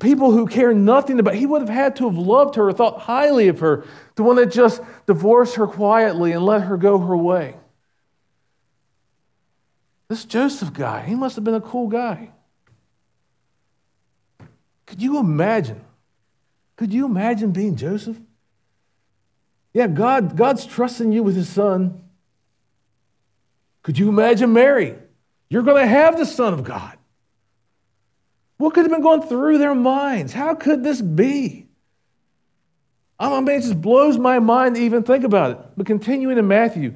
people 0.00 0.30
who 0.30 0.46
care 0.46 0.74
nothing 0.74 1.18
about 1.18 1.34
he 1.34 1.46
would 1.46 1.62
have 1.62 1.68
had 1.68 1.96
to 1.96 2.08
have 2.08 2.18
loved 2.18 2.56
her 2.56 2.68
or 2.68 2.72
thought 2.72 3.00
highly 3.00 3.48
of 3.48 3.60
her 3.60 3.84
to 4.16 4.22
want 4.22 4.38
to 4.38 4.46
just 4.46 4.82
divorce 5.06 5.54
her 5.54 5.66
quietly 5.66 6.32
and 6.32 6.44
let 6.44 6.62
her 6.62 6.76
go 6.76 6.98
her 6.98 7.16
way. 7.16 7.56
This 10.08 10.24
joseph 10.24 10.72
guy 10.72 11.02
he 11.04 11.14
must 11.14 11.36
have 11.36 11.44
been 11.44 11.54
a 11.54 11.60
cool 11.60 11.88
guy. 11.88 12.30
Could 14.86 15.02
you 15.02 15.18
imagine? 15.18 15.80
Could 16.76 16.92
you 16.92 17.06
imagine 17.06 17.52
being 17.52 17.76
joseph? 17.76 18.18
Yeah 19.72 19.86
god 19.86 20.36
god's 20.36 20.66
trusting 20.66 21.12
you 21.12 21.22
with 21.22 21.36
his 21.36 21.48
son. 21.48 22.02
Could 23.82 23.98
you 23.98 24.08
imagine 24.08 24.52
Mary? 24.52 24.96
You're 25.48 25.62
going 25.62 25.80
to 25.80 25.86
have 25.86 26.18
the 26.18 26.26
Son 26.26 26.52
of 26.52 26.64
God. 26.64 26.95
What 28.58 28.74
could 28.74 28.84
have 28.84 28.92
been 28.92 29.02
going 29.02 29.22
through 29.22 29.58
their 29.58 29.74
minds? 29.74 30.32
How 30.32 30.54
could 30.54 30.82
this 30.82 31.00
be? 31.02 31.66
I 33.18 33.40
mean, 33.40 33.48
it 33.48 33.60
just 33.62 33.80
blows 33.80 34.18
my 34.18 34.38
mind 34.38 34.76
to 34.76 34.82
even 34.82 35.02
think 35.02 35.24
about 35.24 35.50
it. 35.50 35.58
But 35.76 35.86
continuing 35.86 36.38
in 36.38 36.48
Matthew, 36.48 36.94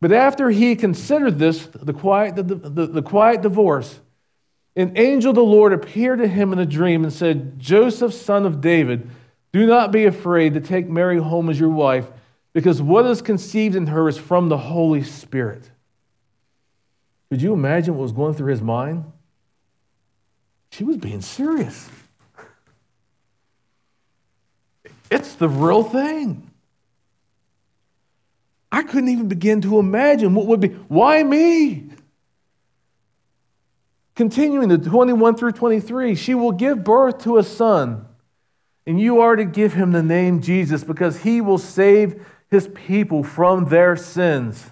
but 0.00 0.12
after 0.12 0.50
he 0.50 0.74
considered 0.74 1.38
this, 1.38 1.66
the 1.66 1.92
quiet, 1.92 2.34
the, 2.34 2.42
the, 2.42 2.86
the 2.86 3.02
quiet 3.02 3.42
divorce, 3.42 4.00
an 4.74 4.94
angel 4.96 5.30
of 5.30 5.36
the 5.36 5.42
Lord 5.42 5.72
appeared 5.72 6.18
to 6.18 6.26
him 6.26 6.52
in 6.52 6.58
a 6.58 6.66
dream 6.66 7.04
and 7.04 7.12
said, 7.12 7.58
Joseph, 7.58 8.12
son 8.12 8.46
of 8.46 8.60
David, 8.60 9.08
do 9.52 9.66
not 9.66 9.92
be 9.92 10.06
afraid 10.06 10.54
to 10.54 10.60
take 10.60 10.88
Mary 10.88 11.18
home 11.18 11.50
as 11.50 11.60
your 11.60 11.68
wife, 11.68 12.06
because 12.52 12.82
what 12.82 13.06
is 13.06 13.22
conceived 13.22 13.76
in 13.76 13.86
her 13.88 14.08
is 14.08 14.18
from 14.18 14.48
the 14.48 14.58
Holy 14.58 15.04
Spirit. 15.04 15.70
Could 17.30 17.42
you 17.42 17.52
imagine 17.52 17.94
what 17.94 18.02
was 18.02 18.12
going 18.12 18.34
through 18.34 18.50
his 18.50 18.62
mind? 18.62 19.04
She 20.72 20.84
was 20.84 20.96
being 20.96 21.20
serious. 21.20 21.88
It's 25.10 25.34
the 25.34 25.48
real 25.48 25.84
thing. 25.84 26.50
I 28.70 28.82
couldn't 28.82 29.10
even 29.10 29.28
begin 29.28 29.60
to 29.60 29.78
imagine 29.78 30.34
what 30.34 30.46
would 30.46 30.60
be. 30.60 30.68
Why 30.68 31.22
me? 31.22 31.90
Continuing 34.14 34.70
to 34.70 34.78
21 34.78 35.36
through 35.36 35.52
23, 35.52 36.14
she 36.14 36.34
will 36.34 36.52
give 36.52 36.82
birth 36.82 37.18
to 37.24 37.36
a 37.36 37.42
son, 37.42 38.06
and 38.86 38.98
you 38.98 39.20
are 39.20 39.36
to 39.36 39.44
give 39.44 39.74
him 39.74 39.92
the 39.92 40.02
name 40.02 40.40
Jesus 40.40 40.84
because 40.84 41.20
he 41.20 41.42
will 41.42 41.58
save 41.58 42.24
his 42.50 42.68
people 42.68 43.22
from 43.22 43.66
their 43.66 43.94
sins. 43.94 44.70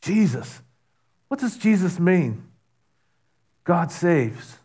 Jesus. 0.00 0.62
What 1.28 1.40
does 1.40 1.58
Jesus 1.58 2.00
mean? 2.00 2.44
God 3.64 3.90
saves. 3.90 4.58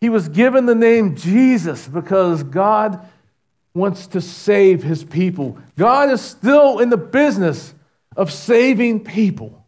He 0.00 0.08
was 0.08 0.28
given 0.28 0.66
the 0.66 0.74
name 0.74 1.16
Jesus 1.16 1.86
because 1.86 2.42
God 2.42 3.06
wants 3.74 4.08
to 4.08 4.20
save 4.20 4.82
his 4.82 5.04
people. 5.04 5.58
God 5.78 6.10
is 6.10 6.20
still 6.20 6.80
in 6.80 6.90
the 6.90 6.96
business 6.96 7.72
of 8.16 8.32
saving 8.32 9.04
people. 9.04 9.64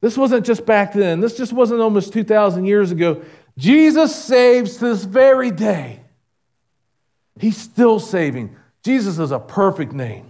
This 0.00 0.16
wasn't 0.16 0.46
just 0.46 0.64
back 0.64 0.92
then, 0.94 1.20
this 1.20 1.36
just 1.36 1.52
wasn't 1.52 1.80
almost 1.80 2.12
2,000 2.12 2.64
years 2.64 2.90
ago. 2.90 3.22
Jesus 3.58 4.16
saves 4.16 4.78
to 4.78 4.86
this 4.86 5.04
very 5.04 5.50
day. 5.50 6.00
He's 7.38 7.56
still 7.56 8.00
saving. 8.00 8.56
Jesus 8.82 9.18
is 9.18 9.30
a 9.30 9.38
perfect 9.38 9.92
name. 9.92 10.29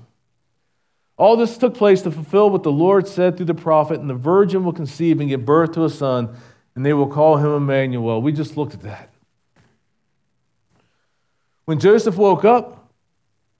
All 1.20 1.36
this 1.36 1.58
took 1.58 1.74
place 1.74 2.00
to 2.02 2.10
fulfill 2.10 2.48
what 2.48 2.62
the 2.62 2.72
Lord 2.72 3.06
said 3.06 3.36
through 3.36 3.44
the 3.44 3.54
prophet, 3.54 4.00
and 4.00 4.08
the 4.08 4.14
virgin 4.14 4.64
will 4.64 4.72
conceive 4.72 5.20
and 5.20 5.28
give 5.28 5.44
birth 5.44 5.72
to 5.72 5.84
a 5.84 5.90
son, 5.90 6.34
and 6.74 6.84
they 6.84 6.94
will 6.94 7.08
call 7.08 7.36
him 7.36 7.52
Emmanuel. 7.52 8.22
We 8.22 8.32
just 8.32 8.56
looked 8.56 8.72
at 8.72 8.80
that. 8.84 9.10
When 11.66 11.78
Joseph 11.78 12.16
woke 12.16 12.46
up, 12.46 12.90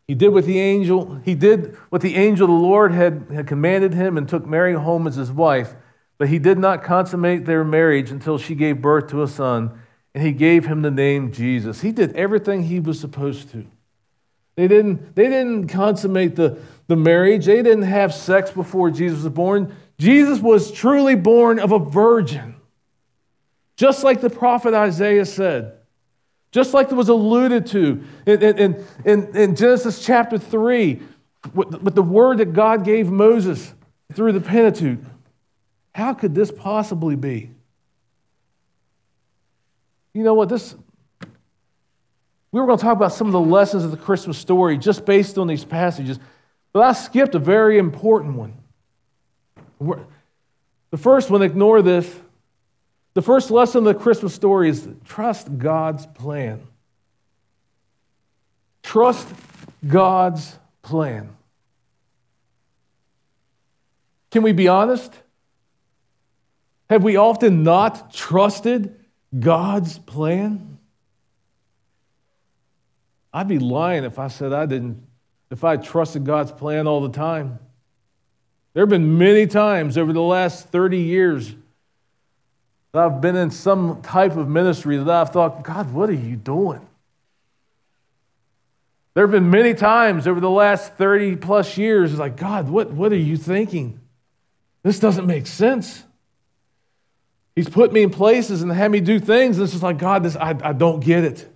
he 0.09 0.15
did 0.15 0.31
what 0.31 0.47
the 0.47 0.59
angel, 0.59 1.21
he 1.23 1.35
did 1.35 1.77
what 1.91 2.01
the 2.01 2.17
angel 2.17 2.47
of 2.47 2.51
the 2.51 2.67
Lord 2.67 2.93
had, 2.93 3.27
had 3.31 3.47
commanded 3.47 3.93
him 3.93 4.17
and 4.17 4.27
took 4.27 4.47
Mary 4.47 4.73
home 4.73 5.07
as 5.07 5.17
his 5.17 5.31
wife, 5.31 5.75
but 6.17 6.29
he 6.29 6.39
did 6.39 6.57
not 6.57 6.83
consummate 6.83 7.45
their 7.45 7.63
marriage 7.63 8.11
until 8.11 8.39
she 8.39 8.55
gave 8.55 8.81
birth 8.81 9.11
to 9.11 9.23
a 9.23 9.29
son, 9.29 9.79
and 10.15 10.25
he 10.25 10.33
gave 10.33 10.65
him 10.65 10.81
the 10.81 10.91
name 10.91 11.31
Jesus. 11.31 11.83
He 11.83 11.93
did 11.93 12.17
everything 12.17 12.63
he 12.63 12.81
was 12.81 12.99
supposed 12.99 13.51
to. 13.51 13.67
They 14.57 14.67
didn't, 14.67 15.15
they 15.15 15.29
didn't 15.29 15.69
consummate 15.69 16.37
the, 16.37 16.59
the 16.91 16.97
marriage. 16.97 17.47
They 17.47 17.63
didn't 17.63 17.85
have 17.85 18.13
sex 18.13 18.51
before 18.51 18.91
Jesus 18.91 19.23
was 19.23 19.33
born. 19.33 19.77
Jesus 19.97 20.41
was 20.41 20.73
truly 20.73 21.15
born 21.15 21.61
of 21.61 21.71
a 21.71 21.79
virgin. 21.79 22.57
Just 23.77 24.03
like 24.03 24.21
the 24.21 24.29
prophet 24.29 24.75
Isaiah 24.75 25.25
said. 25.25 25.75
Just 26.51 26.75
like 26.75 26.91
it 26.91 26.97
was 26.97 27.09
alluded 27.09 27.69
to 27.69 28.03
in, 28.27 28.43
in, 28.43 28.85
in, 29.05 29.37
in 29.37 29.55
Genesis 29.55 30.05
chapter 30.05 30.37
3, 30.37 31.01
with, 31.55 31.81
with 31.81 31.95
the 31.95 32.03
word 32.03 32.39
that 32.39 32.55
God 32.55 32.85
gave 32.85 33.09
Moses 33.09 33.73
through 34.13 34.33
the 34.33 34.41
Pentateuch. 34.41 34.99
How 35.95 36.13
could 36.13 36.35
this 36.35 36.51
possibly 36.51 37.15
be? 37.15 37.53
You 40.13 40.25
know 40.25 40.35
what? 40.35 40.49
This, 40.49 40.75
we 42.51 42.61
were 42.61 42.67
going 42.67 42.79
to 42.79 42.83
talk 42.83 42.97
about 42.97 43.13
some 43.13 43.29
of 43.29 43.33
the 43.33 43.41
lessons 43.41 43.85
of 43.85 43.93
the 43.93 43.97
Christmas 43.97 44.39
story 44.39 44.77
just 44.77 45.05
based 45.05 45.39
on 45.39 45.47
these 45.47 45.65
passages, 45.65 46.19
but 46.73 46.83
I 46.83 46.93
skipped 46.93 47.35
a 47.35 47.39
very 47.39 47.79
important 47.79 48.37
one. 48.37 50.07
The 50.91 50.99
first 50.99 51.31
one, 51.31 51.43
ignore 51.43 51.83
this. 51.83 52.13
The 53.15 53.23
first 53.23 53.51
lesson 53.51 53.79
of 53.79 53.85
the 53.85 53.95
Christmas 53.95 54.35
story 54.35 54.69
is 54.69 54.89
trust 55.05 55.59
God's 55.59 56.07
plan. 56.07 56.63
Trust 58.83 59.29
God's 59.87 60.59
plan. 60.83 61.37
Can 64.31 64.43
we 64.43 64.53
be 64.53 64.69
honest? 64.69 65.13
Have 66.89 67.03
we 67.03 67.17
often 67.17 67.63
not 67.63 68.13
trusted 68.13 68.97
God's 69.39 69.99
plan? 69.99 70.79
I'd 73.33 73.49
be 73.49 73.59
lying 73.59 74.05
if 74.05 74.19
I 74.19 74.29
said 74.29 74.53
I 74.53 74.67
didn't, 74.67 75.05
if 75.51 75.65
I 75.65 75.77
trusted 75.77 76.25
God's 76.25 76.53
plan 76.53 76.87
all 76.87 77.01
the 77.01 77.11
time. 77.11 77.59
There 78.73 78.83
have 78.83 78.89
been 78.89 79.19
many 79.19 79.47
times 79.47 79.99
over 79.99 80.13
the 80.13 80.23
last 80.23 80.69
30 80.69 80.99
years 80.99 81.55
that 82.93 83.05
I've 83.05 83.21
been 83.21 83.37
in 83.37 83.51
some 83.51 84.03
type 84.03 84.37
of 84.37 84.49
ministry 84.49 84.97
that 84.97 85.09
I've 85.09 85.31
thought, 85.31 85.63
God, 85.63 85.93
what 85.93 86.09
are 86.09 86.15
you 86.15 86.37
doing? 86.37 86.87
There 89.15 89.25
have 89.25 89.33
been 89.33 89.51
many 89.51 89.75
times 89.75 90.29
over 90.29 90.41
the 90.41 90.51
last 90.51 90.95
30 90.95 91.37
plus 91.37 91.77
years, 91.77 92.17
like, 92.17 92.37
God, 92.37 92.69
what, 92.69 92.93
what 92.93 93.13
are 93.13 93.17
you 93.17 93.37
thinking? 93.37 94.01
This 94.83 95.01
doesn't 95.01 95.27
make 95.27 95.47
sense. 95.47 96.05
He's 97.57 97.69
put 97.69 97.93
me 97.93 98.03
in 98.03 98.11
places 98.11 98.63
and 98.63 98.71
had 98.71 98.91
me 98.91 99.01
do 99.01 99.19
things, 99.19 99.59
and 99.59 99.65
it's 99.65 99.73
just 99.73 99.83
like, 99.83 99.99
God, 99.99 100.23
this, 100.23 100.37
I, 100.37 100.51
I 100.63 100.73
don't 100.73 101.01
get 101.01 101.25
it. 101.25 101.49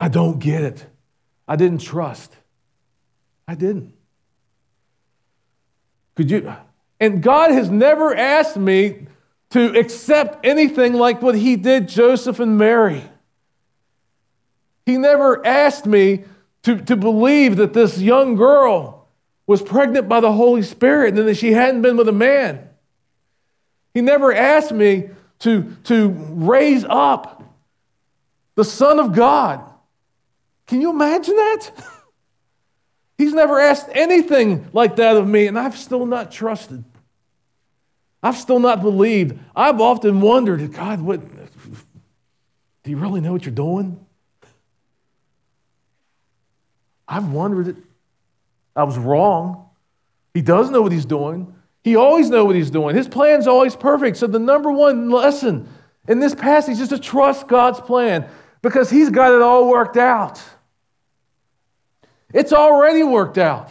I 0.00 0.08
don't 0.08 0.38
get 0.38 0.62
it. 0.62 0.86
I 1.46 1.56
didn't 1.56 1.78
trust. 1.78 2.34
I 3.52 3.54
didn't. 3.54 3.92
Could 6.14 6.30
you? 6.30 6.54
And 6.98 7.22
God 7.22 7.50
has 7.50 7.68
never 7.68 8.16
asked 8.16 8.56
me 8.56 9.08
to 9.50 9.78
accept 9.78 10.46
anything 10.46 10.94
like 10.94 11.20
what 11.20 11.34
He 11.34 11.56
did 11.56 11.86
Joseph 11.86 12.40
and 12.40 12.56
Mary. 12.56 13.04
He 14.86 14.96
never 14.96 15.46
asked 15.46 15.84
me 15.84 16.24
to, 16.62 16.78
to 16.80 16.96
believe 16.96 17.56
that 17.56 17.74
this 17.74 17.98
young 17.98 18.36
girl 18.36 19.06
was 19.46 19.60
pregnant 19.60 20.08
by 20.08 20.20
the 20.20 20.32
Holy 20.32 20.62
Spirit 20.62 21.18
and 21.18 21.28
that 21.28 21.36
she 21.36 21.52
hadn't 21.52 21.82
been 21.82 21.98
with 21.98 22.08
a 22.08 22.12
man. 22.12 22.70
He 23.92 24.00
never 24.00 24.32
asked 24.32 24.72
me 24.72 25.10
to, 25.40 25.76
to 25.84 26.08
raise 26.08 26.86
up 26.88 27.54
the 28.54 28.64
Son 28.64 28.98
of 28.98 29.14
God. 29.14 29.62
Can 30.66 30.80
you 30.80 30.88
imagine 30.88 31.36
that? 31.36 31.70
He's 33.18 33.32
never 33.32 33.60
asked 33.60 33.88
anything 33.92 34.68
like 34.72 34.96
that 34.96 35.16
of 35.16 35.26
me, 35.26 35.46
and 35.46 35.58
I've 35.58 35.76
still 35.76 36.06
not 36.06 36.32
trusted. 36.32 36.84
I've 38.22 38.36
still 38.36 38.60
not 38.60 38.82
believed. 38.82 39.38
I've 39.54 39.80
often 39.80 40.20
wondered, 40.20 40.72
God, 40.72 41.00
what 41.00 41.20
do 42.84 42.90
you 42.90 42.96
really 42.96 43.20
know 43.20 43.32
what 43.32 43.44
you're 43.44 43.54
doing? 43.54 44.04
I've 47.06 47.28
wondered 47.28 47.68
it. 47.68 47.76
I 48.74 48.84
was 48.84 48.96
wrong. 48.96 49.68
He 50.34 50.40
does 50.40 50.70
know 50.70 50.80
what 50.80 50.92
he's 50.92 51.04
doing. 51.04 51.54
He 51.84 51.96
always 51.96 52.30
knows 52.30 52.46
what 52.46 52.56
he's 52.56 52.70
doing. 52.70 52.96
His 52.96 53.08
plan's 53.08 53.46
always 53.46 53.76
perfect. 53.76 54.16
So 54.16 54.26
the 54.26 54.38
number 54.38 54.70
one 54.70 55.10
lesson 55.10 55.68
in 56.08 56.20
this 56.20 56.34
passage 56.34 56.80
is 56.80 56.88
to 56.88 56.98
trust 56.98 57.48
God's 57.48 57.80
plan 57.80 58.28
because 58.62 58.88
he's 58.88 59.10
got 59.10 59.34
it 59.34 59.42
all 59.42 59.68
worked 59.68 59.96
out. 59.96 60.40
It's 62.32 62.52
already 62.52 63.02
worked 63.02 63.38
out 63.38 63.70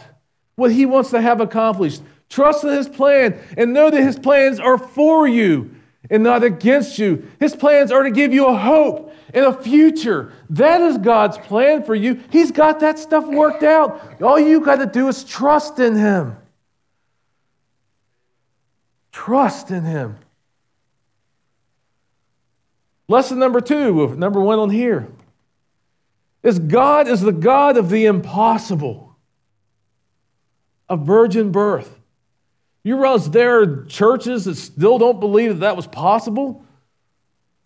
what 0.54 0.72
he 0.72 0.86
wants 0.86 1.10
to 1.10 1.20
have 1.20 1.40
accomplished. 1.40 2.02
Trust 2.28 2.64
in 2.64 2.70
his 2.70 2.88
plan 2.88 3.38
and 3.56 3.72
know 3.72 3.90
that 3.90 4.02
his 4.02 4.18
plans 4.18 4.58
are 4.58 4.78
for 4.78 5.26
you 5.26 5.74
and 6.10 6.22
not 6.22 6.42
against 6.42 6.98
you. 6.98 7.28
His 7.40 7.54
plans 7.54 7.92
are 7.92 8.02
to 8.02 8.10
give 8.10 8.32
you 8.32 8.46
a 8.46 8.56
hope 8.56 9.14
and 9.34 9.44
a 9.44 9.52
future. 9.52 10.32
That 10.50 10.80
is 10.80 10.98
God's 10.98 11.38
plan 11.38 11.82
for 11.84 11.94
you. 11.94 12.22
He's 12.30 12.50
got 12.50 12.80
that 12.80 12.98
stuff 12.98 13.26
worked 13.26 13.62
out. 13.62 14.22
All 14.22 14.38
you 14.38 14.60
got 14.60 14.76
to 14.76 14.86
do 14.86 15.08
is 15.08 15.24
trust 15.24 15.78
in 15.78 15.96
him. 15.96 16.36
Trust 19.10 19.70
in 19.70 19.84
him. 19.84 20.16
Lesson 23.08 23.38
number 23.38 23.60
two, 23.60 24.16
number 24.16 24.40
one 24.40 24.58
on 24.58 24.70
here, 24.70 25.08
is 26.42 26.58
God 26.58 27.08
is 27.08 27.20
the 27.20 27.32
God 27.32 27.76
of 27.76 27.90
the 27.90 28.06
impossible, 28.06 29.16
of 30.88 31.06
virgin 31.06 31.52
birth. 31.52 31.98
You 32.84 33.00
realize 33.00 33.30
there 33.30 33.60
are 33.60 33.84
churches 33.84 34.44
that 34.46 34.56
still 34.56 34.98
don't 34.98 35.20
believe 35.20 35.50
that 35.50 35.60
that 35.60 35.76
was 35.76 35.86
possible? 35.86 36.64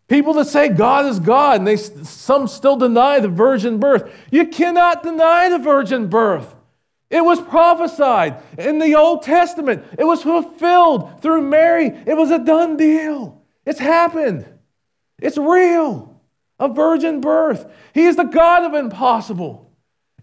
People 0.08 0.34
that 0.34 0.46
say 0.46 0.68
God 0.68 1.06
is 1.06 1.18
God, 1.18 1.58
and 1.58 1.66
they, 1.66 1.76
some 1.76 2.46
still 2.46 2.76
deny 2.76 3.18
the 3.18 3.28
virgin 3.28 3.80
birth. 3.80 4.12
You 4.30 4.46
cannot 4.48 5.02
deny 5.02 5.48
the 5.48 5.58
virgin 5.58 6.08
birth. 6.08 6.54
It 7.08 7.24
was 7.24 7.40
prophesied 7.40 8.42
in 8.58 8.78
the 8.78 8.94
Old 8.94 9.22
Testament. 9.22 9.84
It 9.98 10.04
was 10.04 10.22
fulfilled 10.22 11.22
through 11.22 11.42
Mary. 11.42 11.86
It 11.86 12.16
was 12.16 12.30
a 12.30 12.38
done 12.38 12.76
deal. 12.76 13.42
It's 13.64 13.78
happened. 13.78 14.46
It's 15.20 15.38
real. 15.38 16.15
A 16.58 16.68
virgin 16.68 17.20
birth. 17.20 17.70
He 17.92 18.04
is 18.04 18.16
the 18.16 18.24
God 18.24 18.64
of 18.64 18.74
impossible. 18.74 19.70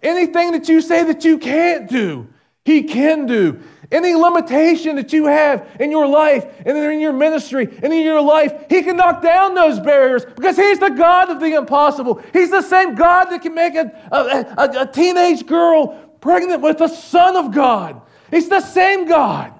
Anything 0.01 0.51
that 0.51 0.67
you 0.67 0.81
say 0.81 1.03
that 1.03 1.23
you 1.23 1.37
can't 1.37 1.89
do, 1.89 2.27
He 2.65 2.83
can 2.83 3.25
do. 3.25 3.61
Any 3.91 4.15
limitation 4.15 4.95
that 4.95 5.13
you 5.13 5.27
have 5.27 5.67
in 5.79 5.91
your 5.91 6.07
life 6.07 6.45
and 6.65 6.75
in 6.77 6.99
your 6.99 7.13
ministry 7.13 7.69
and 7.83 7.93
in 7.93 8.03
your 8.03 8.21
life, 8.21 8.65
He 8.69 8.81
can 8.81 8.97
knock 8.97 9.21
down 9.21 9.53
those 9.53 9.79
barriers 9.79 10.25
because 10.25 10.57
He's 10.57 10.79
the 10.79 10.89
God 10.89 11.29
of 11.29 11.39
the 11.39 11.53
impossible. 11.53 12.21
He's 12.33 12.49
the 12.49 12.63
same 12.63 12.95
God 12.95 13.25
that 13.25 13.41
can 13.41 13.53
make 13.53 13.75
a, 13.75 13.91
a, 14.11 14.17
a, 14.57 14.81
a 14.81 14.91
teenage 14.91 15.45
girl 15.45 15.87
pregnant 16.19 16.61
with 16.61 16.79
the 16.79 16.87
Son 16.87 17.35
of 17.35 17.53
God. 17.53 18.01
He's 18.31 18.49
the 18.49 18.61
same 18.61 19.05
God. 19.05 19.53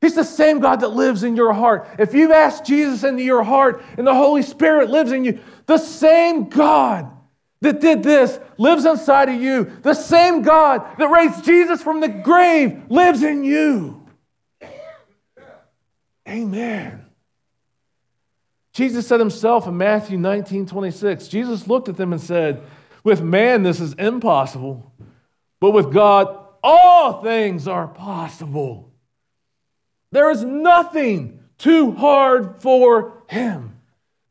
He's 0.00 0.14
the 0.14 0.24
same 0.24 0.60
God 0.60 0.80
that 0.80 0.88
lives 0.88 1.24
in 1.24 1.36
your 1.36 1.52
heart. 1.52 1.88
If 1.98 2.14
you've 2.14 2.30
asked 2.30 2.64
Jesus 2.64 3.04
into 3.04 3.22
your 3.22 3.42
heart 3.42 3.84
and 3.98 4.06
the 4.06 4.14
Holy 4.14 4.42
Spirit 4.42 4.88
lives 4.88 5.12
in 5.12 5.24
you, 5.24 5.40
the 5.66 5.78
same 5.78 6.48
God 6.48 7.10
that 7.60 7.80
did 7.80 8.02
this 8.02 8.38
lives 8.56 8.86
inside 8.86 9.28
of 9.28 9.40
you. 9.40 9.70
The 9.82 9.92
same 9.92 10.42
God 10.42 10.96
that 10.98 11.10
raised 11.10 11.44
Jesus 11.44 11.82
from 11.82 12.00
the 12.00 12.08
grave 12.08 12.82
lives 12.88 13.22
in 13.22 13.44
you. 13.44 14.06
Amen. 16.26 17.04
Jesus 18.72 19.06
said 19.06 19.20
himself 19.20 19.66
in 19.66 19.76
Matthew 19.76 20.16
19 20.16 20.64
26, 20.66 21.28
Jesus 21.28 21.66
looked 21.66 21.88
at 21.88 21.96
them 21.96 22.12
and 22.12 22.22
said, 22.22 22.62
With 23.04 23.20
man, 23.20 23.62
this 23.62 23.80
is 23.80 23.92
impossible 23.94 24.90
but 25.60 25.72
with 25.72 25.92
God, 25.92 26.36
all 26.62 27.22
things 27.22 27.68
are 27.68 27.86
possible. 27.86 28.89
There 30.12 30.30
is 30.30 30.44
nothing 30.44 31.40
too 31.58 31.92
hard 31.92 32.60
for 32.60 33.22
Him. 33.28 33.76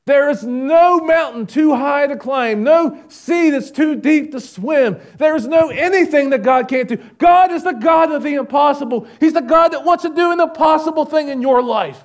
There 0.05 0.31
is 0.31 0.43
no 0.43 0.99
mountain 1.01 1.45
too 1.45 1.75
high 1.75 2.07
to 2.07 2.17
climb, 2.17 2.63
no 2.63 3.03
sea 3.09 3.51
that's 3.51 3.69
too 3.69 3.95
deep 3.95 4.31
to 4.31 4.39
swim. 4.39 4.97
There 5.19 5.35
is 5.35 5.47
no 5.47 5.69
anything 5.69 6.31
that 6.31 6.41
God 6.41 6.67
can't 6.67 6.89
do. 6.89 6.97
God 7.19 7.51
is 7.51 7.63
the 7.63 7.73
God 7.73 8.11
of 8.11 8.23
the 8.23 8.33
impossible. 8.33 9.07
He's 9.19 9.33
the 9.33 9.41
God 9.41 9.67
that 9.69 9.85
wants 9.85 10.01
to 10.01 10.09
do 10.09 10.31
an 10.31 10.39
impossible 10.39 11.05
thing 11.05 11.27
in 11.27 11.43
your 11.43 11.61
life. 11.61 12.03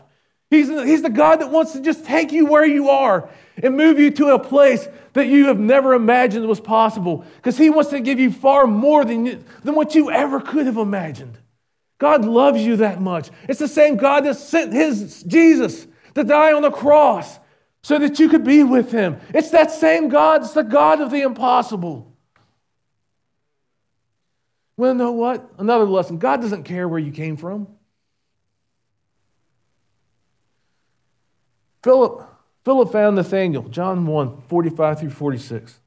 He's, 0.50 0.68
he's 0.68 1.00
the 1.00 1.08
God 1.08 1.40
that 1.40 1.50
wants 1.50 1.72
to 1.72 1.80
just 1.80 2.04
take 2.04 2.30
you 2.30 2.44
where 2.44 2.66
you 2.66 2.90
are 2.90 3.30
and 3.62 3.74
move 3.74 3.98
you 3.98 4.10
to 4.10 4.34
a 4.34 4.38
place 4.38 4.86
that 5.14 5.26
you 5.26 5.46
have 5.46 5.58
never 5.58 5.94
imagined 5.94 6.46
was 6.46 6.60
possible 6.60 7.24
because 7.36 7.56
He 7.56 7.70
wants 7.70 7.90
to 7.90 8.00
give 8.00 8.20
you 8.20 8.30
far 8.30 8.66
more 8.66 9.06
than, 9.06 9.44
than 9.62 9.74
what 9.74 9.94
you 9.94 10.10
ever 10.10 10.40
could 10.40 10.66
have 10.66 10.76
imagined. 10.76 11.38
God 12.04 12.26
loves 12.26 12.60
you 12.60 12.76
that 12.76 13.00
much. 13.00 13.30
It's 13.48 13.60
the 13.60 13.66
same 13.66 13.96
God 13.96 14.26
that 14.26 14.34
sent 14.34 14.74
His 14.74 15.22
Jesus 15.22 15.86
to 16.14 16.22
die 16.22 16.52
on 16.52 16.60
the 16.60 16.70
cross 16.70 17.38
so 17.82 17.98
that 17.98 18.18
you 18.18 18.28
could 18.28 18.44
be 18.44 18.62
with 18.62 18.92
Him. 18.92 19.18
It's 19.32 19.48
that 19.52 19.70
same 19.70 20.10
God, 20.10 20.42
it's 20.42 20.52
the 20.52 20.64
God 20.64 21.00
of 21.00 21.10
the 21.10 21.22
impossible. 21.22 22.14
Well, 24.76 24.94
know 24.94 25.12
what? 25.12 25.50
Another 25.56 25.86
lesson 25.86 26.18
God 26.18 26.42
doesn't 26.42 26.64
care 26.64 26.86
where 26.86 26.98
you 26.98 27.10
came 27.10 27.38
from. 27.38 27.68
Philip 31.82 32.28
Philip 32.66 32.92
found 32.92 33.16
Nathanael, 33.16 33.62
John 33.62 34.04
1, 34.04 34.42
45 34.42 35.00
through 35.00 35.08
46. 35.08 35.80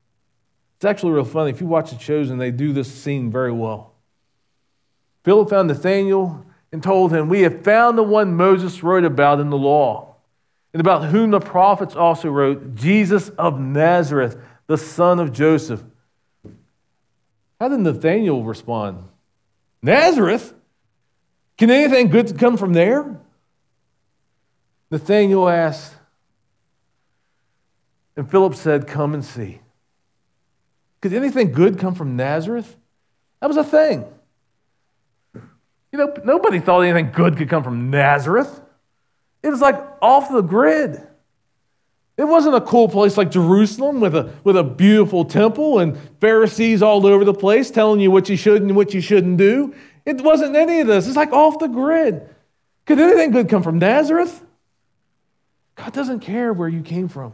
It's 0.77 0.85
actually 0.85 1.11
real 1.11 1.25
funny. 1.25 1.51
If 1.51 1.61
you 1.61 1.67
watch 1.67 1.91
the 1.91 1.99
shows, 1.99 2.31
and 2.31 2.41
they 2.41 2.49
do 2.49 2.73
this 2.73 2.91
scene 2.91 3.29
very 3.29 3.51
well. 3.51 3.96
Philip 5.27 5.49
found 5.49 5.67
Nathanael 5.67 6.45
and 6.71 6.81
told 6.81 7.11
him, 7.11 7.27
We 7.27 7.41
have 7.41 7.61
found 7.61 7.97
the 7.97 8.03
one 8.03 8.33
Moses 8.35 8.81
wrote 8.81 9.03
about 9.03 9.41
in 9.41 9.49
the 9.49 9.57
law, 9.57 10.15
and 10.71 10.79
about 10.79 11.09
whom 11.09 11.31
the 11.31 11.41
prophets 11.41 11.97
also 11.97 12.29
wrote, 12.29 12.75
Jesus 12.75 13.27
of 13.31 13.59
Nazareth, 13.59 14.37
the 14.67 14.77
son 14.77 15.19
of 15.19 15.33
Joseph. 15.33 15.83
How 17.59 17.67
did 17.67 17.81
Nathanael 17.81 18.41
respond? 18.41 19.09
Nazareth? 19.81 20.53
Can 21.57 21.71
anything 21.71 22.07
good 22.07 22.39
come 22.39 22.55
from 22.55 22.71
there? 22.71 23.19
Nathanael 24.89 25.49
asked, 25.49 25.93
and 28.15 28.31
Philip 28.31 28.55
said, 28.55 28.87
Come 28.87 29.13
and 29.13 29.25
see. 29.25 29.59
Could 31.01 31.11
anything 31.11 31.51
good 31.51 31.79
come 31.79 31.95
from 31.95 32.15
Nazareth? 32.15 32.77
That 33.41 33.47
was 33.47 33.57
a 33.57 33.63
thing. 33.65 34.05
You 35.91 35.99
know, 35.99 36.13
nobody 36.23 36.59
thought 36.59 36.81
anything 36.81 37.11
good 37.11 37.37
could 37.37 37.49
come 37.49 37.63
from 37.63 37.89
Nazareth. 37.89 38.61
It 39.43 39.49
was 39.49 39.61
like 39.61 39.81
off 40.01 40.29
the 40.29 40.41
grid. 40.41 41.01
It 42.17 42.25
wasn't 42.25 42.55
a 42.55 42.61
cool 42.61 42.89
place 42.89 43.15
like 43.15 43.29
Jerusalem 43.29 43.99
with 44.01 44.15
a, 44.15 44.33
with 44.43 44.57
a 44.57 44.63
beautiful 44.63 45.23
temple 45.23 45.79
and 45.79 45.97
Pharisees 46.19 46.81
all 46.81 47.05
over 47.05 47.23
the 47.23 47.33
place 47.33 47.69
telling 47.69 47.99
you 47.99 48.09
what 48.09 48.27
you 48.27 48.35
should 48.35 48.63
and 48.63 48.75
what 48.75 48.93
you 48.93 49.01
shouldn't 49.01 49.37
do. 49.37 49.75
It 50.03 50.21
wasn't 50.21 50.55
any 50.55 50.79
of 50.79 50.87
this. 50.87 51.07
It's 51.07 51.15
like 51.15 51.31
off 51.31 51.59
the 51.59 51.67
grid. 51.67 52.27
Could 52.85 52.99
anything 52.99 53.31
good 53.31 53.49
come 53.49 53.61
from 53.61 53.77
Nazareth? 53.77 54.43
God 55.75 55.93
doesn't 55.93 56.21
care 56.21 56.51
where 56.53 56.69
you 56.69 56.81
came 56.81 57.07
from. 57.07 57.33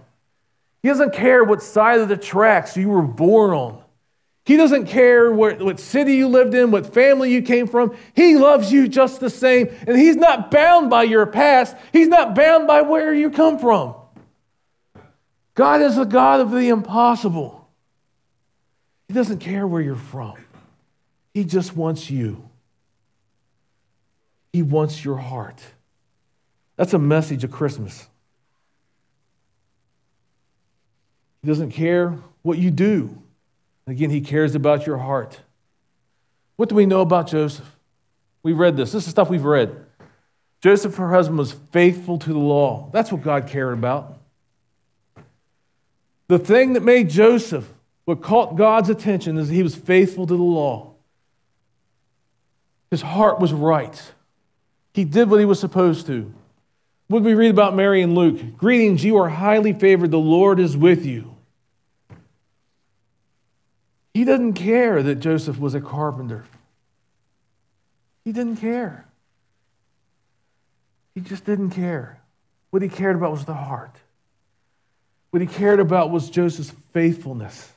He 0.81 0.89
doesn't 0.89 1.13
care 1.13 1.45
what 1.45 1.63
side 1.63 2.01
of 2.01 2.09
the 2.09 2.17
tracks 2.17 2.75
you 2.75 2.89
were 2.89 3.03
born 3.03 3.51
on. 3.51 3.82
He 4.45 4.57
doesn't 4.57 4.87
care 4.87 5.31
what, 5.31 5.61
what 5.61 5.79
city 5.79 6.15
you 6.15 6.27
lived 6.27 6.53
in, 6.53 6.71
what 6.71 6.93
family 6.93 7.31
you 7.31 7.41
came 7.41 7.65
from. 7.65 7.95
He 8.13 8.35
loves 8.35 8.71
you 8.73 8.89
just 8.89 9.21
the 9.21 9.29
same. 9.29 9.69
And 9.87 9.97
He's 9.97 10.17
not 10.17 10.51
bound 10.51 10.89
by 10.89 11.03
your 11.03 11.25
past, 11.25 11.75
He's 11.93 12.09
not 12.09 12.35
bound 12.35 12.67
by 12.67 12.81
where 12.81 13.13
you 13.13 13.29
come 13.29 13.57
from. 13.57 13.95
God 15.55 15.81
is 15.81 15.95
the 15.95 16.03
God 16.03 16.41
of 16.41 16.51
the 16.51 16.69
impossible. 16.69 17.69
He 19.07 19.13
doesn't 19.13 19.39
care 19.39 19.65
where 19.65 19.81
you're 19.81 19.95
from, 19.95 20.35
He 21.33 21.45
just 21.45 21.75
wants 21.75 22.09
you. 22.09 22.49
He 24.51 24.61
wants 24.61 25.03
your 25.03 25.17
heart. 25.17 25.59
That's 26.75 26.93
a 26.93 26.99
message 26.99 27.43
of 27.43 27.51
Christmas. 27.51 28.07
He 31.41 31.47
doesn't 31.47 31.71
care 31.71 32.19
what 32.43 32.59
you 32.59 32.69
do. 32.69 33.22
Again, 33.85 34.09
he 34.09 34.21
cares 34.21 34.55
about 34.55 34.87
your 34.87 34.97
heart. 34.97 35.41
What 36.55 36.69
do 36.69 36.75
we 36.75 36.85
know 36.85 37.01
about 37.01 37.27
Joseph? 37.27 37.69
We've 38.43 38.57
read 38.57 38.77
this. 38.77 38.91
This 38.91 39.05
is 39.05 39.11
stuff 39.11 39.29
we've 39.29 39.43
read. 39.43 39.85
Joseph, 40.61 40.95
her 40.95 41.11
husband, 41.11 41.37
was 41.37 41.51
faithful 41.71 42.17
to 42.19 42.29
the 42.31 42.39
law. 42.39 42.89
That's 42.93 43.11
what 43.11 43.21
God 43.21 43.47
cared 43.47 43.73
about. 43.73 44.17
The 46.27 46.39
thing 46.39 46.73
that 46.73 46.83
made 46.83 47.09
Joseph, 47.09 47.69
what 48.05 48.21
caught 48.21 48.55
God's 48.55 48.89
attention, 48.89 49.37
is 49.37 49.49
he 49.49 49.63
was 49.63 49.75
faithful 49.75 50.25
to 50.25 50.35
the 50.35 50.41
law. 50.41 50.93
His 52.91 53.01
heart 53.01 53.39
was 53.39 53.51
right. 53.51 54.01
He 54.93 55.03
did 55.03 55.29
what 55.29 55.39
he 55.39 55.45
was 55.45 55.59
supposed 55.59 56.05
to. 56.07 56.33
What 57.07 57.23
we 57.23 57.33
read 57.33 57.51
about 57.51 57.75
Mary 57.75 58.01
and 58.01 58.15
Luke? 58.15 58.57
Greetings, 58.57 59.03
you 59.03 59.17
are 59.17 59.29
highly 59.29 59.73
favored. 59.73 60.11
The 60.11 60.17
Lord 60.17 60.59
is 60.59 60.77
with 60.77 61.05
you. 61.05 61.32
He 64.13 64.25
didn't 64.25 64.53
care 64.53 65.01
that 65.01 65.15
Joseph 65.15 65.59
was 65.59 65.73
a 65.73 65.81
carpenter. 65.81 66.45
He 68.23 68.31
didn't 68.31 68.57
care. 68.57 69.05
He 71.15 71.21
just 71.21 71.45
didn't 71.45 71.71
care. 71.71 72.21
What 72.69 72.81
he 72.81 72.89
cared 72.89 73.15
about 73.15 73.31
was 73.31 73.45
the 73.45 73.53
heart. 73.53 73.95
What 75.31 75.41
he 75.41 75.47
cared 75.47 75.79
about 75.79 76.11
was 76.11 76.29
Joseph's 76.29 76.73
faithfulness. 76.91 77.71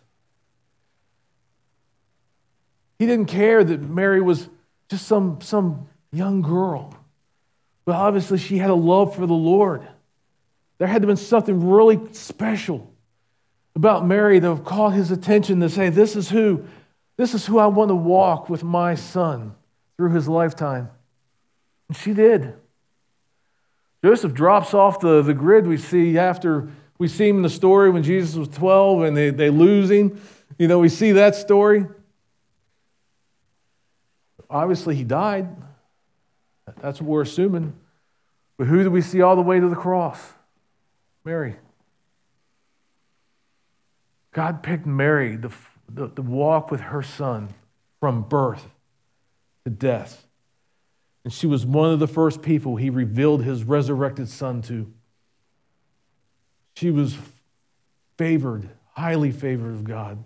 He 2.98 3.06
didn't 3.06 3.26
care 3.26 3.62
that 3.62 3.80
Mary 3.80 4.20
was 4.20 4.48
just 4.88 5.06
some, 5.06 5.40
some 5.40 5.88
young 6.12 6.42
girl. 6.42 6.94
But 7.84 7.96
obviously, 7.96 8.38
she 8.38 8.58
had 8.58 8.70
a 8.70 8.74
love 8.74 9.14
for 9.14 9.26
the 9.26 9.34
Lord. 9.34 9.86
There 10.78 10.88
had 10.88 11.02
to 11.02 11.08
have 11.08 11.16
been 11.16 11.24
something 11.24 11.68
really 11.68 12.00
special 12.12 12.90
about 13.76 14.06
Mary 14.06 14.38
that 14.38 14.64
caught 14.64 14.94
his 14.94 15.10
attention 15.10 15.60
to 15.60 15.68
say, 15.68 15.90
This 15.90 16.16
is 16.16 16.30
who, 16.30 16.64
this 17.16 17.34
is 17.34 17.46
who 17.46 17.58
I 17.58 17.66
want 17.66 17.90
to 17.90 17.94
walk 17.94 18.48
with 18.48 18.64
my 18.64 18.94
son 18.94 19.54
through 19.96 20.10
his 20.12 20.26
lifetime. 20.26 20.90
And 21.88 21.96
she 21.96 22.14
did. 22.14 22.54
Joseph 24.02 24.32
drops 24.32 24.72
off 24.72 25.00
the, 25.00 25.22
the 25.22 25.34
grid 25.34 25.66
we 25.66 25.76
see 25.76 26.18
after 26.18 26.68
we 26.98 27.08
see 27.08 27.28
him 27.28 27.36
in 27.36 27.42
the 27.42 27.50
story 27.50 27.90
when 27.90 28.02
Jesus 28.02 28.34
was 28.34 28.48
12 28.48 29.02
and 29.02 29.16
they, 29.16 29.30
they 29.30 29.50
lose 29.50 29.90
him. 29.90 30.20
You 30.58 30.68
know, 30.68 30.78
we 30.78 30.88
see 30.88 31.12
that 31.12 31.34
story. 31.34 31.86
Obviously, 34.48 34.94
he 34.94 35.04
died. 35.04 35.48
That's 36.80 37.00
what 37.00 37.08
we're 37.08 37.22
assuming. 37.22 37.74
But 38.56 38.68
who 38.68 38.82
do 38.82 38.90
we 38.90 39.02
see 39.02 39.20
all 39.20 39.36
the 39.36 39.42
way 39.42 39.60
to 39.60 39.68
the 39.68 39.76
cross? 39.76 40.18
Mary. 41.24 41.56
God 44.36 44.62
picked 44.62 44.84
Mary 44.84 45.38
to, 45.38 46.10
to, 46.10 46.20
walk 46.20 46.70
with 46.70 46.82
her 46.82 47.02
son 47.02 47.54
from 48.00 48.20
birth 48.20 48.68
to 49.64 49.70
death. 49.70 50.26
And 51.24 51.32
she 51.32 51.46
was 51.46 51.64
one 51.64 51.90
of 51.90 52.00
the 52.00 52.06
first 52.06 52.42
people 52.42 52.76
he 52.76 52.90
revealed 52.90 53.42
his 53.42 53.64
resurrected 53.64 54.28
son 54.28 54.60
to. 54.62 54.92
She 56.76 56.90
was 56.90 57.16
favored, 58.18 58.68
highly 58.92 59.32
favored 59.32 59.72
of 59.72 59.84
God, 59.84 60.22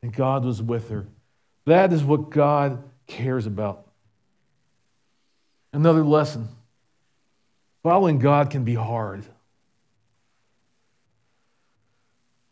and 0.00 0.14
God 0.14 0.46
was 0.46 0.62
with 0.62 0.88
her. 0.88 1.04
That 1.66 1.92
is 1.92 2.02
what 2.02 2.30
God 2.30 2.82
cares 3.06 3.44
about. 3.44 3.86
Another 5.74 6.02
lesson 6.02 6.48
following 7.82 8.18
God 8.18 8.48
can 8.48 8.64
be 8.64 8.74
hard. 8.74 9.26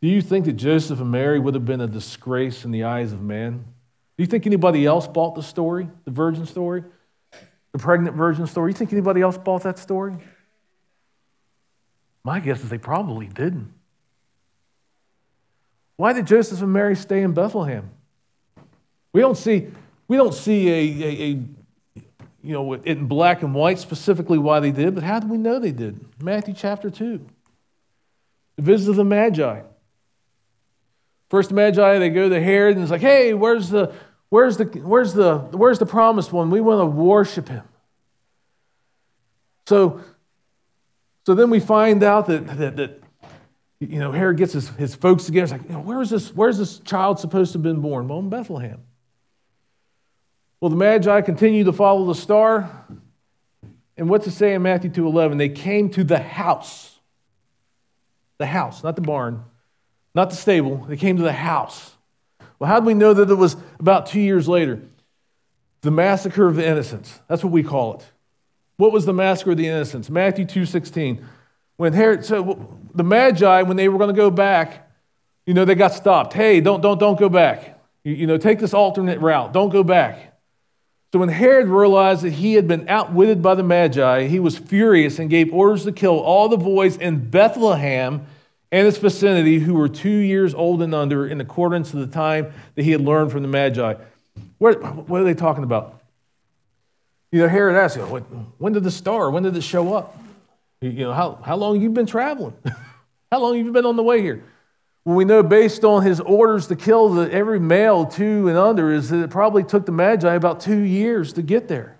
Do 0.03 0.09
you 0.09 0.23
think 0.23 0.47
that 0.47 0.55
Joseph 0.55 1.01
and 1.01 1.11
Mary 1.11 1.39
would 1.39 1.55
have 1.55 1.67
been 1.67 1.81
a 1.81 1.87
disgrace 1.87 2.65
in 2.65 2.71
the 2.71 2.85
eyes 2.85 3.13
of 3.13 3.21
man? 3.21 3.65
Do 4.17 4.23
you 4.23 4.27
think 4.27 4.47
anybody 4.47 4.87
else 4.87 5.07
bought 5.07 5.35
the 5.35 5.43
story, 5.43 5.89
the 6.05 6.11
virgin 6.11 6.47
story, 6.47 6.85
the 7.73 7.79
pregnant 7.79 8.17
virgin 8.17 8.47
story? 8.47 8.71
You 8.71 8.77
think 8.77 8.93
anybody 8.93 9.21
else 9.21 9.37
bought 9.37 9.63
that 9.65 9.79
story? 9.79 10.17
My 12.25 12.41
guess 12.41 12.63
is 12.63 12.69
they 12.69 12.79
probably 12.79 13.27
didn't. 13.27 13.73
Why 15.97 16.15
did 16.15 16.27
Joseph 16.27 16.63
and 16.63 16.73
Mary 16.73 16.97
stay 16.97 17.23
in 17.23 17.33
Bethlehem? 17.33 17.91
We 19.13 19.21
don't 19.21 19.37
see, 19.37 19.69
we 20.09 20.17
don't 20.17 20.35
see 20.35 20.69
a, 20.69 21.05
a, 21.05 21.23
a 21.23 21.29
you 22.43 22.53
know, 22.55 22.73
in 22.73 23.07
black 23.07 23.43
and 23.43 23.55
white 23.55 23.79
specifically 23.79 24.39
why 24.39 24.61
they 24.61 24.71
did, 24.71 24.95
but 24.95 25.05
how 25.05 25.19
do 25.19 25.29
we 25.29 25.37
know 25.37 25.59
they 25.59 25.73
did? 25.73 26.01
Matthew 26.23 26.55
chapter 26.55 26.91
2. 26.91 27.25
The 28.57 28.63
visit 28.63 28.91
of 28.91 28.97
the 28.97 29.05
Magi. 29.05 29.61
First 31.31 31.53
Magi, 31.53 31.99
they 31.99 32.11
go 32.11 32.29
to 32.29 32.43
Herod 32.43 32.75
and 32.75 32.83
it's 32.83 32.91
like, 32.91 33.01
hey, 33.01 33.35
where's 33.35 33.71
the 33.71 33.95
where's 34.31 34.57
the 34.57 34.65
where's 34.65 35.15
the 35.15 35.39
where's 35.53 35.79
the 35.79 35.87
promised 35.87 36.33
one? 36.33 36.51
We 36.51 36.61
want 36.61 36.81
to 36.81 36.87
worship 36.87 37.49
him. 37.49 37.63
So 39.67 40.01
so 41.25 41.37
then 41.37 41.49
we 41.49 41.61
find 41.61 42.03
out 42.03 42.27
that 42.27 42.47
that, 42.59 42.77
that 42.77 43.03
you 43.79 44.01
know 44.01 44.11
Herod 44.11 44.39
gets 44.39 44.55
his, 44.55 44.71
his 44.71 44.97
folks 44.97 45.25
together. 45.25 45.45
It's 45.45 45.53
like, 45.53 45.71
you 45.71 45.77
know, 45.77 45.81
where 45.81 46.03
is 46.03 46.11
this 46.11 46.35
where's 46.35 46.59
this 46.59 46.81
child 46.81 47.21
supposed 47.21 47.53
to 47.53 47.59
have 47.59 47.63
been 47.63 47.81
born? 47.81 48.09
Well, 48.09 48.19
in 48.19 48.29
Bethlehem. 48.29 48.83
Well, 50.61 50.71
the 50.71 50.77
Magi 50.77 51.21
continue 51.21 51.63
to 51.65 51.73
follow 51.73 52.07
the 52.07 52.15
star. 52.15 52.87
And 53.97 54.09
what's 54.09 54.27
it 54.27 54.33
say 54.33 54.55
in 54.55 54.63
Matthew 54.63 54.91
2:11? 54.91 55.39
They 55.39 55.49
came 55.49 55.91
to 55.91 56.03
the 56.03 56.19
house. 56.19 56.99
The 58.39 58.47
house, 58.47 58.83
not 58.83 58.97
the 58.97 59.03
barn 59.03 59.45
not 60.15 60.31
the 60.31 60.37
stable. 60.37 60.77
They 60.89 60.97
came 60.97 61.17
to 61.17 61.23
the 61.23 61.33
house. 61.33 61.95
Well, 62.59 62.69
how 62.69 62.81
do 62.81 62.87
we 62.87 62.95
know 62.95 63.15
that 63.15 63.31
it 63.31 63.35
was 63.35 63.57
about 63.79 64.07
two 64.07 64.21
years 64.21 64.49
later? 64.49 64.81
The 65.83 65.91
massacre 65.91 66.47
of 66.47 66.57
the 66.57 66.67
innocents. 66.67 67.21
That's 67.29 67.43
what 67.43 67.53
we 67.53 67.63
call 67.63 67.95
it. 67.95 68.07
What 68.77 68.93
was 68.93 69.07
the 69.07 69.13
massacre 69.13 69.53
of 69.53 69.57
the 69.57 69.67
innocents? 69.67 70.11
Matthew 70.11 70.45
2.16. 70.45 71.25
When 71.77 71.93
Herod, 71.93 72.25
so 72.25 72.79
the 72.95 73.03
Magi, 73.03 73.63
when 73.63 73.77
they 73.77 73.89
were 73.89 73.99
going 73.99 74.15
to 74.15 74.17
go 74.17 74.31
back, 74.31 74.91
you 75.47 75.55
know, 75.55 75.65
they 75.65 75.75
got 75.75 75.95
stopped. 75.95 76.35
Hey, 76.35 76.61
don't, 76.61 76.81
don't, 76.81 76.99
don't 76.99 77.19
go 77.19 77.29
back. 77.29 77.81
You, 78.05 78.15
you 78.15 78.27
know, 78.27 78.37
take 78.37 78.59
this 78.59 78.75
alternate 78.75 79.21
route. 79.21 79.53
Don't 79.53 79.71
go 79.71 79.83
back. 79.83 80.39
So 81.13 81.19
when 81.19 81.29
Herod 81.29 81.67
realized 81.67 82.23
that 82.23 82.31
he 82.31 82.55
had 82.55 82.69
been 82.69 82.89
outwitted 82.89 83.43
by 83.43 83.55
the 83.55 83.63
Magi, 83.63 84.29
he 84.29 84.39
was 84.39 84.57
furious 84.57 85.19
and 85.19 85.29
gave 85.29 85.53
orders 85.53 85.85
to 85.85 85.93
kill 85.93 86.19
all 86.19 86.49
the 86.49 86.57
boys 86.57 86.97
in 86.97 87.31
Bethlehem 87.31 88.27
and 88.73 88.87
its 88.87 88.99
vicinity 88.99 89.59
who 89.59 89.75
were 89.75 89.89
two 89.89 90.09
years 90.09 90.55
old 90.55 90.83
and 90.83 90.95
under 90.95 91.27
in 91.27 91.41
accordance 91.41 91.91
to 91.91 91.97
the 91.97 92.07
time 92.07 92.53
that 92.75 92.85
he 92.85 92.93
had 92.93 93.01
learned 93.01 93.33
from 93.33 93.43
the 93.43 93.49
Magi. 93.49 93.95
What, 94.59 95.09
what 95.09 95.21
are 95.21 95.25
they 95.25 95.35
talking 95.35 95.65
about? 95.65 96.01
You 97.33 97.41
know, 97.41 97.49
Herod 97.49 97.77
asked, 97.77 97.97
know, 97.97 98.07
when 98.59 98.73
did 98.73 98.85
the 98.85 98.91
star, 98.91 99.31
when 99.31 99.43
did 99.43 99.57
it 99.57 99.63
show 99.63 99.95
up? 99.95 100.19
You 100.81 100.93
know, 100.93 101.13
how, 101.13 101.35
how 101.45 101.57
long 101.57 101.81
you 101.81 101.91
been 101.91 102.07
traveling? 102.07 102.55
how 103.31 103.41
long 103.41 103.57
have 103.57 103.67
you 103.67 103.73
been 103.73 103.87
on 103.87 103.97
the 103.97 104.03
way 104.03 104.23
here? 104.23 104.43
Well, 105.05 105.17
we 105.17 105.25
know 105.25 105.43
based 105.43 105.85
on 105.85 106.03
his 106.03 106.21
orders 106.21 106.67
to 106.69 106.77
kill 106.77 107.11
the, 107.11 107.33
every 107.33 107.59
male 107.59 108.05
two 108.05 108.49
and 108.49 108.57
under 108.57 108.93
is 108.93 109.11
that 109.11 109.23
it 109.23 109.31
probably 109.31 109.63
took 109.63 109.87
the 109.87 109.93
Magi 109.93 110.35
about 110.35 110.61
two 110.61 110.81
years 110.81 111.33
to 111.35 111.43
get 111.43 111.69
there 111.69 112.00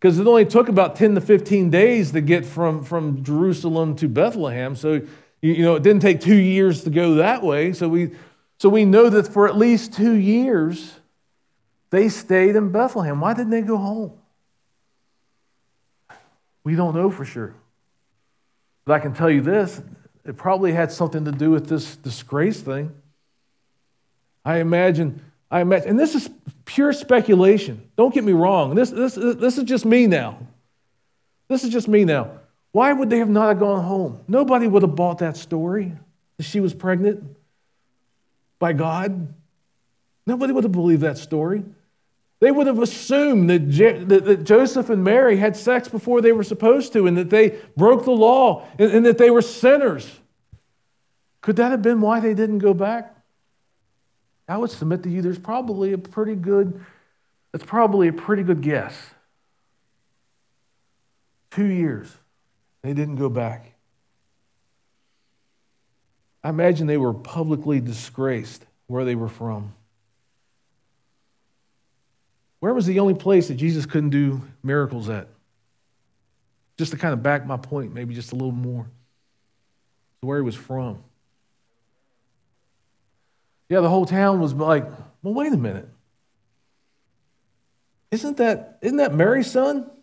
because 0.00 0.18
it 0.18 0.26
only 0.26 0.46
took 0.46 0.68
about 0.70 0.96
10 0.96 1.14
to 1.16 1.20
15 1.20 1.68
days 1.68 2.12
to 2.12 2.22
get 2.22 2.46
from, 2.46 2.82
from 2.82 3.22
Jerusalem 3.22 3.94
to 3.96 4.08
Bethlehem. 4.08 4.74
So, 4.74 4.94
you, 5.42 5.52
you 5.52 5.62
know, 5.62 5.74
it 5.74 5.82
didn't 5.82 6.00
take 6.00 6.22
two 6.22 6.38
years 6.38 6.84
to 6.84 6.90
go 6.90 7.16
that 7.16 7.42
way. 7.42 7.74
So 7.74 7.86
we, 7.86 8.12
so 8.58 8.70
we 8.70 8.86
know 8.86 9.10
that 9.10 9.28
for 9.28 9.46
at 9.46 9.58
least 9.58 9.92
two 9.92 10.14
years, 10.14 10.98
they 11.90 12.08
stayed 12.08 12.56
in 12.56 12.72
Bethlehem. 12.72 13.20
Why 13.20 13.34
didn't 13.34 13.50
they 13.50 13.60
go 13.60 13.76
home? 13.76 14.12
We 16.64 16.76
don't 16.76 16.94
know 16.94 17.10
for 17.10 17.26
sure. 17.26 17.54
But 18.86 18.94
I 18.94 19.00
can 19.00 19.12
tell 19.12 19.30
you 19.30 19.42
this 19.42 19.82
it 20.24 20.36
probably 20.36 20.72
had 20.72 20.92
something 20.92 21.26
to 21.26 21.32
do 21.32 21.50
with 21.50 21.68
this 21.68 21.96
disgrace 21.96 22.60
thing. 22.60 22.94
I 24.44 24.58
imagine, 24.58 25.20
I 25.50 25.60
imagine, 25.60 25.90
and 25.90 25.98
this 25.98 26.14
is 26.14 26.30
pure 26.64 26.92
speculation. 26.92 27.90
Don't 27.96 28.14
get 28.14 28.22
me 28.22 28.32
wrong. 28.32 28.74
This, 28.74 28.90
this, 28.90 29.14
this 29.14 29.58
is 29.58 29.64
just 29.64 29.84
me 29.84 30.06
now. 30.06 30.38
This 31.48 31.64
is 31.64 31.70
just 31.70 31.88
me 31.88 32.04
now. 32.04 32.30
Why 32.72 32.92
would 32.92 33.10
they 33.10 33.18
have 33.18 33.28
not 33.28 33.58
gone 33.58 33.82
home? 33.82 34.20
Nobody 34.28 34.68
would 34.68 34.82
have 34.82 34.94
bought 34.94 35.18
that 35.18 35.36
story 35.36 35.92
that 36.36 36.44
she 36.44 36.60
was 36.60 36.72
pregnant 36.72 37.36
by 38.60 38.72
God. 38.72 39.34
Nobody 40.26 40.52
would 40.52 40.62
have 40.62 40.72
believed 40.72 41.02
that 41.02 41.18
story. 41.18 41.64
They 42.38 42.52
would 42.52 42.68
have 42.68 42.78
assumed 42.78 43.50
that, 43.50 43.68
Je- 43.68 44.04
that, 44.04 44.44
Joseph 44.44 44.88
and 44.88 45.02
Mary 45.02 45.36
had 45.36 45.56
sex 45.56 45.88
before 45.88 46.20
they 46.20 46.32
were 46.32 46.44
supposed 46.44 46.92
to 46.92 47.06
and 47.06 47.16
that 47.18 47.28
they 47.28 47.58
broke 47.76 48.04
the 48.04 48.12
law 48.12 48.66
and, 48.78 48.92
and 48.92 49.06
that 49.06 49.18
they 49.18 49.30
were 49.30 49.42
sinners. 49.42 50.08
Could 51.40 51.56
that 51.56 51.70
have 51.72 51.82
been 51.82 52.00
why 52.00 52.20
they 52.20 52.34
didn't 52.34 52.58
go 52.58 52.72
back? 52.72 53.16
I 54.50 54.56
would 54.56 54.70
submit 54.70 55.04
to 55.04 55.08
you 55.08 55.22
there's 55.22 55.38
probably 55.38 55.92
a 55.92 55.98
pretty 55.98 56.34
good, 56.34 56.84
that's 57.52 57.64
probably 57.64 58.08
a 58.08 58.12
pretty 58.12 58.42
good 58.42 58.62
guess. 58.62 58.96
Two 61.52 61.66
years. 61.66 62.12
They 62.82 62.92
didn't 62.92 63.16
go 63.16 63.28
back. 63.28 63.72
I 66.42 66.48
imagine 66.48 66.88
they 66.88 66.96
were 66.96 67.14
publicly 67.14 67.80
disgraced 67.80 68.64
where 68.88 69.04
they 69.04 69.14
were 69.14 69.28
from. 69.28 69.72
Where 72.58 72.74
was 72.74 72.86
the 72.86 72.98
only 72.98 73.14
place 73.14 73.48
that 73.48 73.54
Jesus 73.54 73.86
couldn't 73.86 74.10
do 74.10 74.42
miracles 74.64 75.08
at? 75.08 75.28
Just 76.76 76.90
to 76.90 76.98
kind 76.98 77.12
of 77.12 77.22
back 77.22 77.46
my 77.46 77.56
point, 77.56 77.94
maybe 77.94 78.14
just 78.14 78.32
a 78.32 78.34
little 78.34 78.50
more. 78.50 78.86
Where 80.22 80.38
he 80.38 80.42
was 80.42 80.56
from. 80.56 81.04
Yeah, 83.70 83.80
the 83.80 83.88
whole 83.88 84.04
town 84.04 84.40
was 84.40 84.52
like, 84.52 84.84
well, 85.22 85.32
wait 85.32 85.52
a 85.52 85.56
minute. 85.56 85.88
Isn't 88.10 88.36
that, 88.38 88.78
isn't 88.82 88.96
that 88.98 89.14
Mary's 89.14 89.50
son? 89.50 89.90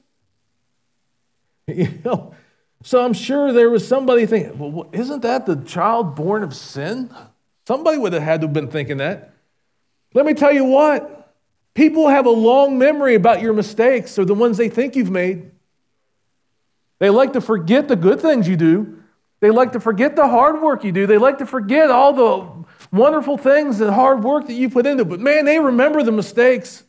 You 1.69 1.89
know, 2.05 2.33
so 2.81 3.03
I'm 3.03 3.11
sure 3.11 3.51
there 3.51 3.69
was 3.69 3.85
somebody 3.85 4.25
thinking, 4.25 4.57
well, 4.57 4.87
isn't 4.93 5.23
that 5.23 5.45
the 5.45 5.57
child 5.57 6.15
born 6.15 6.41
of 6.41 6.55
sin? 6.55 7.13
Somebody 7.67 7.97
would 7.97 8.13
have 8.13 8.23
had 8.23 8.39
to 8.39 8.47
have 8.47 8.53
been 8.53 8.69
thinking 8.69 8.97
that. 8.97 9.33
Let 10.13 10.25
me 10.25 10.33
tell 10.33 10.53
you 10.53 10.63
what, 10.63 11.33
people 11.73 12.07
have 12.07 12.25
a 12.25 12.31
long 12.31 12.77
memory 12.77 13.15
about 13.15 13.41
your 13.41 13.51
mistakes 13.51 14.17
or 14.17 14.23
the 14.23 14.33
ones 14.33 14.55
they 14.55 14.69
think 14.69 14.95
you've 14.95 15.11
made. 15.11 15.51
They 16.99 17.09
like 17.09 17.33
to 17.33 17.41
forget 17.41 17.89
the 17.89 17.97
good 17.97 18.21
things 18.21 18.47
you 18.47 18.55
do. 18.55 19.03
They 19.41 19.51
like 19.51 19.73
to 19.73 19.81
forget 19.81 20.15
the 20.15 20.29
hard 20.29 20.61
work 20.61 20.85
you 20.85 20.93
do. 20.93 21.05
They 21.05 21.17
like 21.17 21.39
to 21.39 21.45
forget 21.45 21.91
all 21.91 22.13
the 22.13 22.65
wonderful 22.97 23.37
things 23.37 23.81
and 23.81 23.93
hard 23.93 24.23
work 24.23 24.47
that 24.47 24.53
you 24.53 24.69
put 24.69 24.85
into 24.85 25.03
it. 25.03 25.09
But 25.09 25.19
man, 25.19 25.45
they 25.45 25.59
remember 25.59 26.03
the 26.03 26.11
mistakes. 26.11 26.83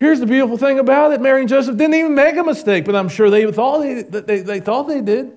Here's 0.00 0.20
the 0.20 0.26
beautiful 0.26 0.56
thing 0.56 0.78
about 0.78 1.12
it 1.12 1.20
Mary 1.20 1.40
and 1.40 1.48
Joseph 1.48 1.76
didn't 1.76 1.94
even 1.94 2.14
make 2.14 2.36
a 2.36 2.42
mistake, 2.42 2.84
but 2.84 2.94
I'm 2.94 3.08
sure 3.08 3.30
they 3.30 3.50
thought 3.50 3.82
they, 3.82 4.02
they, 4.02 4.40
they 4.40 4.60
thought 4.60 4.84
they 4.84 5.00
did. 5.00 5.36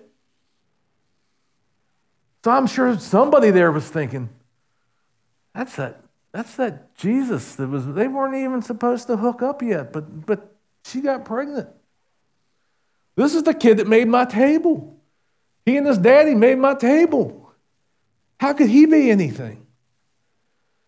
So 2.44 2.52
I'm 2.52 2.68
sure 2.68 2.98
somebody 2.98 3.52
there 3.52 3.72
was 3.72 3.88
thinking, 3.90 4.30
that's 5.54 5.76
that, 5.76 6.02
that's 6.32 6.56
that 6.56 6.96
Jesus 6.96 7.56
that 7.56 7.68
was, 7.68 7.86
they 7.86 8.08
weren't 8.08 8.36
even 8.36 8.62
supposed 8.62 9.08
to 9.08 9.18
hook 9.18 9.42
up 9.42 9.62
yet, 9.62 9.92
but, 9.92 10.26
but 10.26 10.56
she 10.86 11.02
got 11.02 11.26
pregnant. 11.26 11.68
This 13.16 13.36
is 13.36 13.44
the 13.44 13.54
kid 13.54 13.78
that 13.78 13.88
made 13.88 14.08
my 14.08 14.26
table. 14.26 14.98
He 15.66 15.76
and 15.76 15.86
his 15.86 15.98
daddy 15.98 16.36
made 16.36 16.60
my 16.60 16.76
table. 16.76 17.47
How 18.40 18.54
could 18.54 18.70
he 18.70 18.86
be 18.86 19.10
anything? 19.10 19.68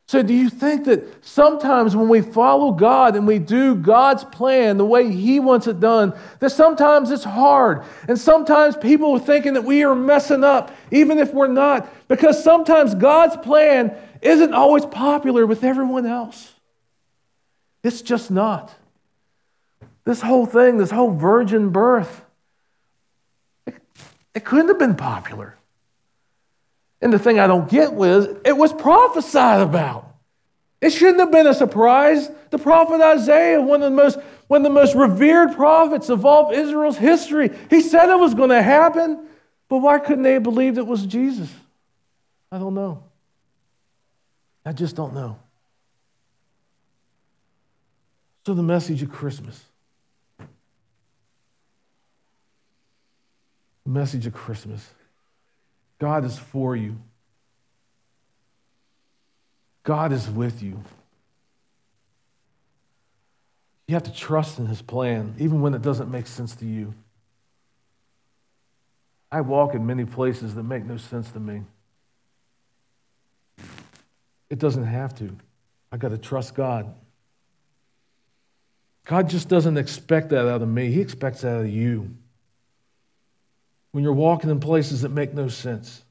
So, 0.10 0.24
do 0.24 0.34
you 0.34 0.50
think 0.50 0.86
that 0.86 1.24
sometimes 1.24 1.96
when 1.96 2.10
we 2.10 2.22
follow 2.22 2.72
God 2.72 3.16
and 3.16 3.28
we 3.28 3.38
do 3.38 3.76
God's 3.76 4.24
plan 4.24 4.78
the 4.78 4.86
way 4.86 5.12
He 5.12 5.40
wants 5.40 5.68
it 5.68 5.80
done, 5.80 6.16
that 6.40 6.50
sometimes 6.50 7.12
it's 7.12 7.24
hard? 7.24 7.84
And 8.08 8.18
sometimes 8.18 8.76
people 8.76 9.12
are 9.12 9.20
thinking 9.20 9.54
that 9.54 9.66
we 9.66 9.84
are 9.84 9.94
messing 9.94 10.44
up, 10.44 10.76
even 10.90 11.20
if 11.20 11.32
we're 11.32 11.46
not, 11.46 11.88
because 12.08 12.44
sometimes 12.44 12.96
God's 12.96 13.38
plan 13.38 13.96
isn't 14.24 14.52
always 14.52 14.84
popular 14.84 15.46
with 15.46 15.64
everyone 15.64 16.08
else. 16.08 16.54
It's 17.84 18.02
just 18.02 18.32
not. 18.32 18.74
This 20.06 20.22
whole 20.22 20.48
thing, 20.48 20.78
this 20.78 20.90
whole 20.90 21.12
virgin 21.12 21.70
birth, 21.70 22.26
it, 23.68 23.76
it 24.34 24.44
couldn't 24.44 24.70
have 24.70 24.80
been 24.80 24.96
popular. 24.96 25.59
And 27.02 27.14
the 27.14 27.20
thing 27.20 27.40
I 27.40 27.48
don't 27.48 27.70
get 27.70 27.94
was 27.94 28.28
it 28.44 28.58
was 28.58 28.74
prophesied 28.74 29.62
about. 29.62 30.06
It 30.82 30.92
shouldn't 30.92 31.20
have 31.20 31.32
been 31.32 31.48
a 31.48 31.54
surprise. 31.54 32.30
The 32.52 32.58
prophet 32.58 33.02
Isaiah, 33.02 33.62
one 33.62 33.84
of 33.84 33.92
the 33.92 33.96
most, 33.96 34.18
one 34.48 34.62
of 34.62 34.64
the 34.64 34.74
most 34.74 34.96
revered 34.96 35.56
prophets 35.56 36.10
of 36.10 36.26
all 36.26 36.52
Israel's 36.52 36.98
history, 36.98 37.52
he 37.70 37.82
said 37.82 38.10
it 38.10 38.20
was 38.20 38.34
going 38.34 38.50
to 38.50 38.62
happen. 38.62 39.28
But 39.68 39.78
why 39.78 40.00
couldn't 40.00 40.24
they 40.24 40.34
have 40.34 40.44
believed 40.44 40.78
it 40.78 40.88
was 40.88 41.06
Jesus? 41.06 41.50
I 42.52 42.58
don't 42.58 42.74
know. 42.74 43.04
I 44.66 44.72
just 44.72 44.96
don't 44.96 45.14
know. 45.14 45.38
So, 48.46 48.54
the 48.54 48.64
message 48.64 49.04
of 49.04 49.12
Christmas. 49.12 49.64
The 50.40 50.48
message 53.86 54.26
of 54.26 54.34
Christmas. 54.34 54.88
God 56.00 56.24
is 56.24 56.38
for 56.38 56.76
you. 56.76 56.96
God 59.84 60.12
is 60.12 60.30
with 60.30 60.64
you. 60.64 60.82
You 63.88 63.96
have 63.96 64.04
to 64.04 64.14
trust 64.14 64.60
in 64.60 64.68
His 64.68 64.82
plan, 64.82 65.36
even 65.40 65.62
when 65.62 65.74
it 65.74 65.82
doesn't 65.82 66.10
make 66.10 66.28
sense 66.28 66.56
to 66.58 66.66
you. 66.66 66.94
I 69.32 69.42
walk 69.42 69.76
in 69.76 69.86
many 69.86 70.06
places 70.06 70.56
that 70.56 70.64
make 70.64 70.86
no 70.86 70.98
sense 70.98 71.30
to 71.32 71.40
me. 71.40 71.64
It 74.50 74.58
doesn't 74.60 74.86
have 74.86 75.16
to. 75.20 75.36
I 75.92 75.98
got 75.98 76.10
to 76.10 76.18
trust 76.18 76.56
God. 76.56 76.94
God 79.06 79.30
just 79.30 79.50
doesn't 79.50 79.78
expect 79.78 80.30
that 80.30 80.48
out 80.48 80.62
of 80.62 80.68
me, 80.68 80.92
He 80.92 81.02
expects 81.02 81.42
that 81.42 81.56
out 81.56 81.62
of 81.62 81.70
you 81.70 82.16
when 83.92 84.04
you're 84.04 84.14
walking 84.14 84.50
in 84.50 84.60
places 84.60 85.02
that 85.02 85.10
make 85.10 85.34
no 85.34 85.48
sense. 85.48 86.04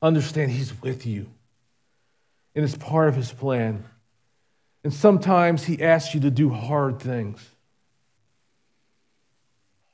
Understand 0.00 0.50
He's 0.50 0.80
with 0.82 1.06
you, 1.06 1.26
and 2.54 2.64
it's 2.64 2.76
part 2.76 3.08
of 3.08 3.16
His 3.16 3.32
plan. 3.32 3.84
And 4.84 4.92
sometimes 4.92 5.64
He 5.64 5.82
asks 5.82 6.14
you 6.14 6.20
to 6.20 6.30
do 6.30 6.50
hard 6.50 7.00
things. 7.00 7.44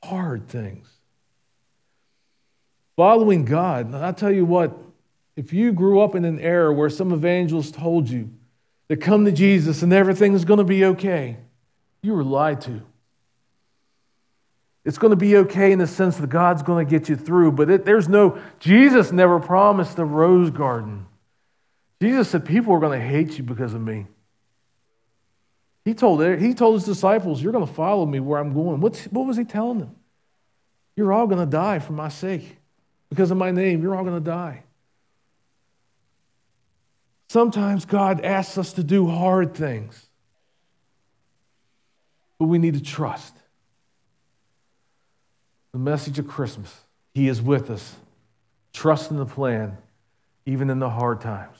Hard 0.03 0.47
things. 0.47 0.87
Following 2.95 3.45
God, 3.45 3.93
I'll 3.93 4.13
tell 4.13 4.31
you 4.31 4.45
what, 4.45 4.77
if 5.35 5.51
you 5.51 5.73
grew 5.73 5.99
up 5.99 6.15
in 6.15 6.23
an 6.23 6.39
era 6.39 6.71
where 6.71 6.89
some 6.89 7.11
evangelists 7.11 7.71
told 7.71 8.09
you 8.09 8.29
to 8.87 8.95
come 8.95 9.25
to 9.25 9.31
Jesus 9.31 9.81
and 9.81 9.91
everything 9.91 10.33
is 10.33 10.45
going 10.45 10.59
to 10.59 10.63
be 10.63 10.85
okay, 10.85 11.37
you 12.01 12.13
were 12.13 12.23
lied 12.23 12.61
to. 12.61 12.81
It's 14.85 14.99
going 14.99 15.09
to 15.09 15.17
be 15.17 15.35
okay 15.37 15.71
in 15.71 15.79
the 15.79 15.87
sense 15.87 16.17
that 16.17 16.29
God's 16.29 16.61
going 16.61 16.85
to 16.85 16.89
get 16.89 17.09
you 17.09 17.15
through, 17.15 17.53
but 17.53 17.71
it, 17.71 17.85
there's 17.85 18.07
no, 18.07 18.39
Jesus 18.59 19.11
never 19.11 19.39
promised 19.39 19.95
the 19.95 20.05
rose 20.05 20.51
garden. 20.51 21.07
Jesus 21.99 22.29
said, 22.29 22.45
People 22.45 22.73
are 22.73 22.79
going 22.79 22.99
to 22.99 23.05
hate 23.05 23.35
you 23.35 23.43
because 23.43 23.73
of 23.73 23.81
me. 23.81 24.05
He 25.85 25.95
told, 25.95 26.23
he 26.39 26.53
told 26.53 26.75
his 26.75 26.85
disciples, 26.85 27.41
You're 27.41 27.51
going 27.51 27.65
to 27.65 27.73
follow 27.73 28.05
me 28.05 28.19
where 28.19 28.39
I'm 28.39 28.53
going. 28.53 28.79
What's, 28.79 29.05
what 29.05 29.25
was 29.25 29.37
he 29.37 29.43
telling 29.43 29.79
them? 29.79 29.95
You're 30.95 31.11
all 31.11 31.25
going 31.25 31.43
to 31.43 31.49
die 31.49 31.79
for 31.79 31.93
my 31.93 32.09
sake. 32.09 32.57
Because 33.09 33.31
of 33.31 33.37
my 33.37 33.51
name, 33.51 33.81
you're 33.81 33.95
all 33.95 34.03
going 34.03 34.23
to 34.23 34.29
die. 34.29 34.63
Sometimes 37.27 37.85
God 37.85 38.23
asks 38.23 38.57
us 38.57 38.73
to 38.73 38.83
do 38.83 39.07
hard 39.07 39.55
things, 39.55 39.99
but 42.37 42.45
we 42.45 42.59
need 42.59 42.75
to 42.75 42.83
trust 42.83 43.35
the 45.75 45.79
message 45.79 46.17
of 46.19 46.25
Christmas. 46.25 46.73
He 47.13 47.27
is 47.27 47.41
with 47.41 47.69
us. 47.69 47.97
Trust 48.71 49.11
in 49.11 49.17
the 49.17 49.25
plan, 49.25 49.77
even 50.45 50.69
in 50.69 50.79
the 50.79 50.89
hard 50.89 51.19
times. 51.19 51.51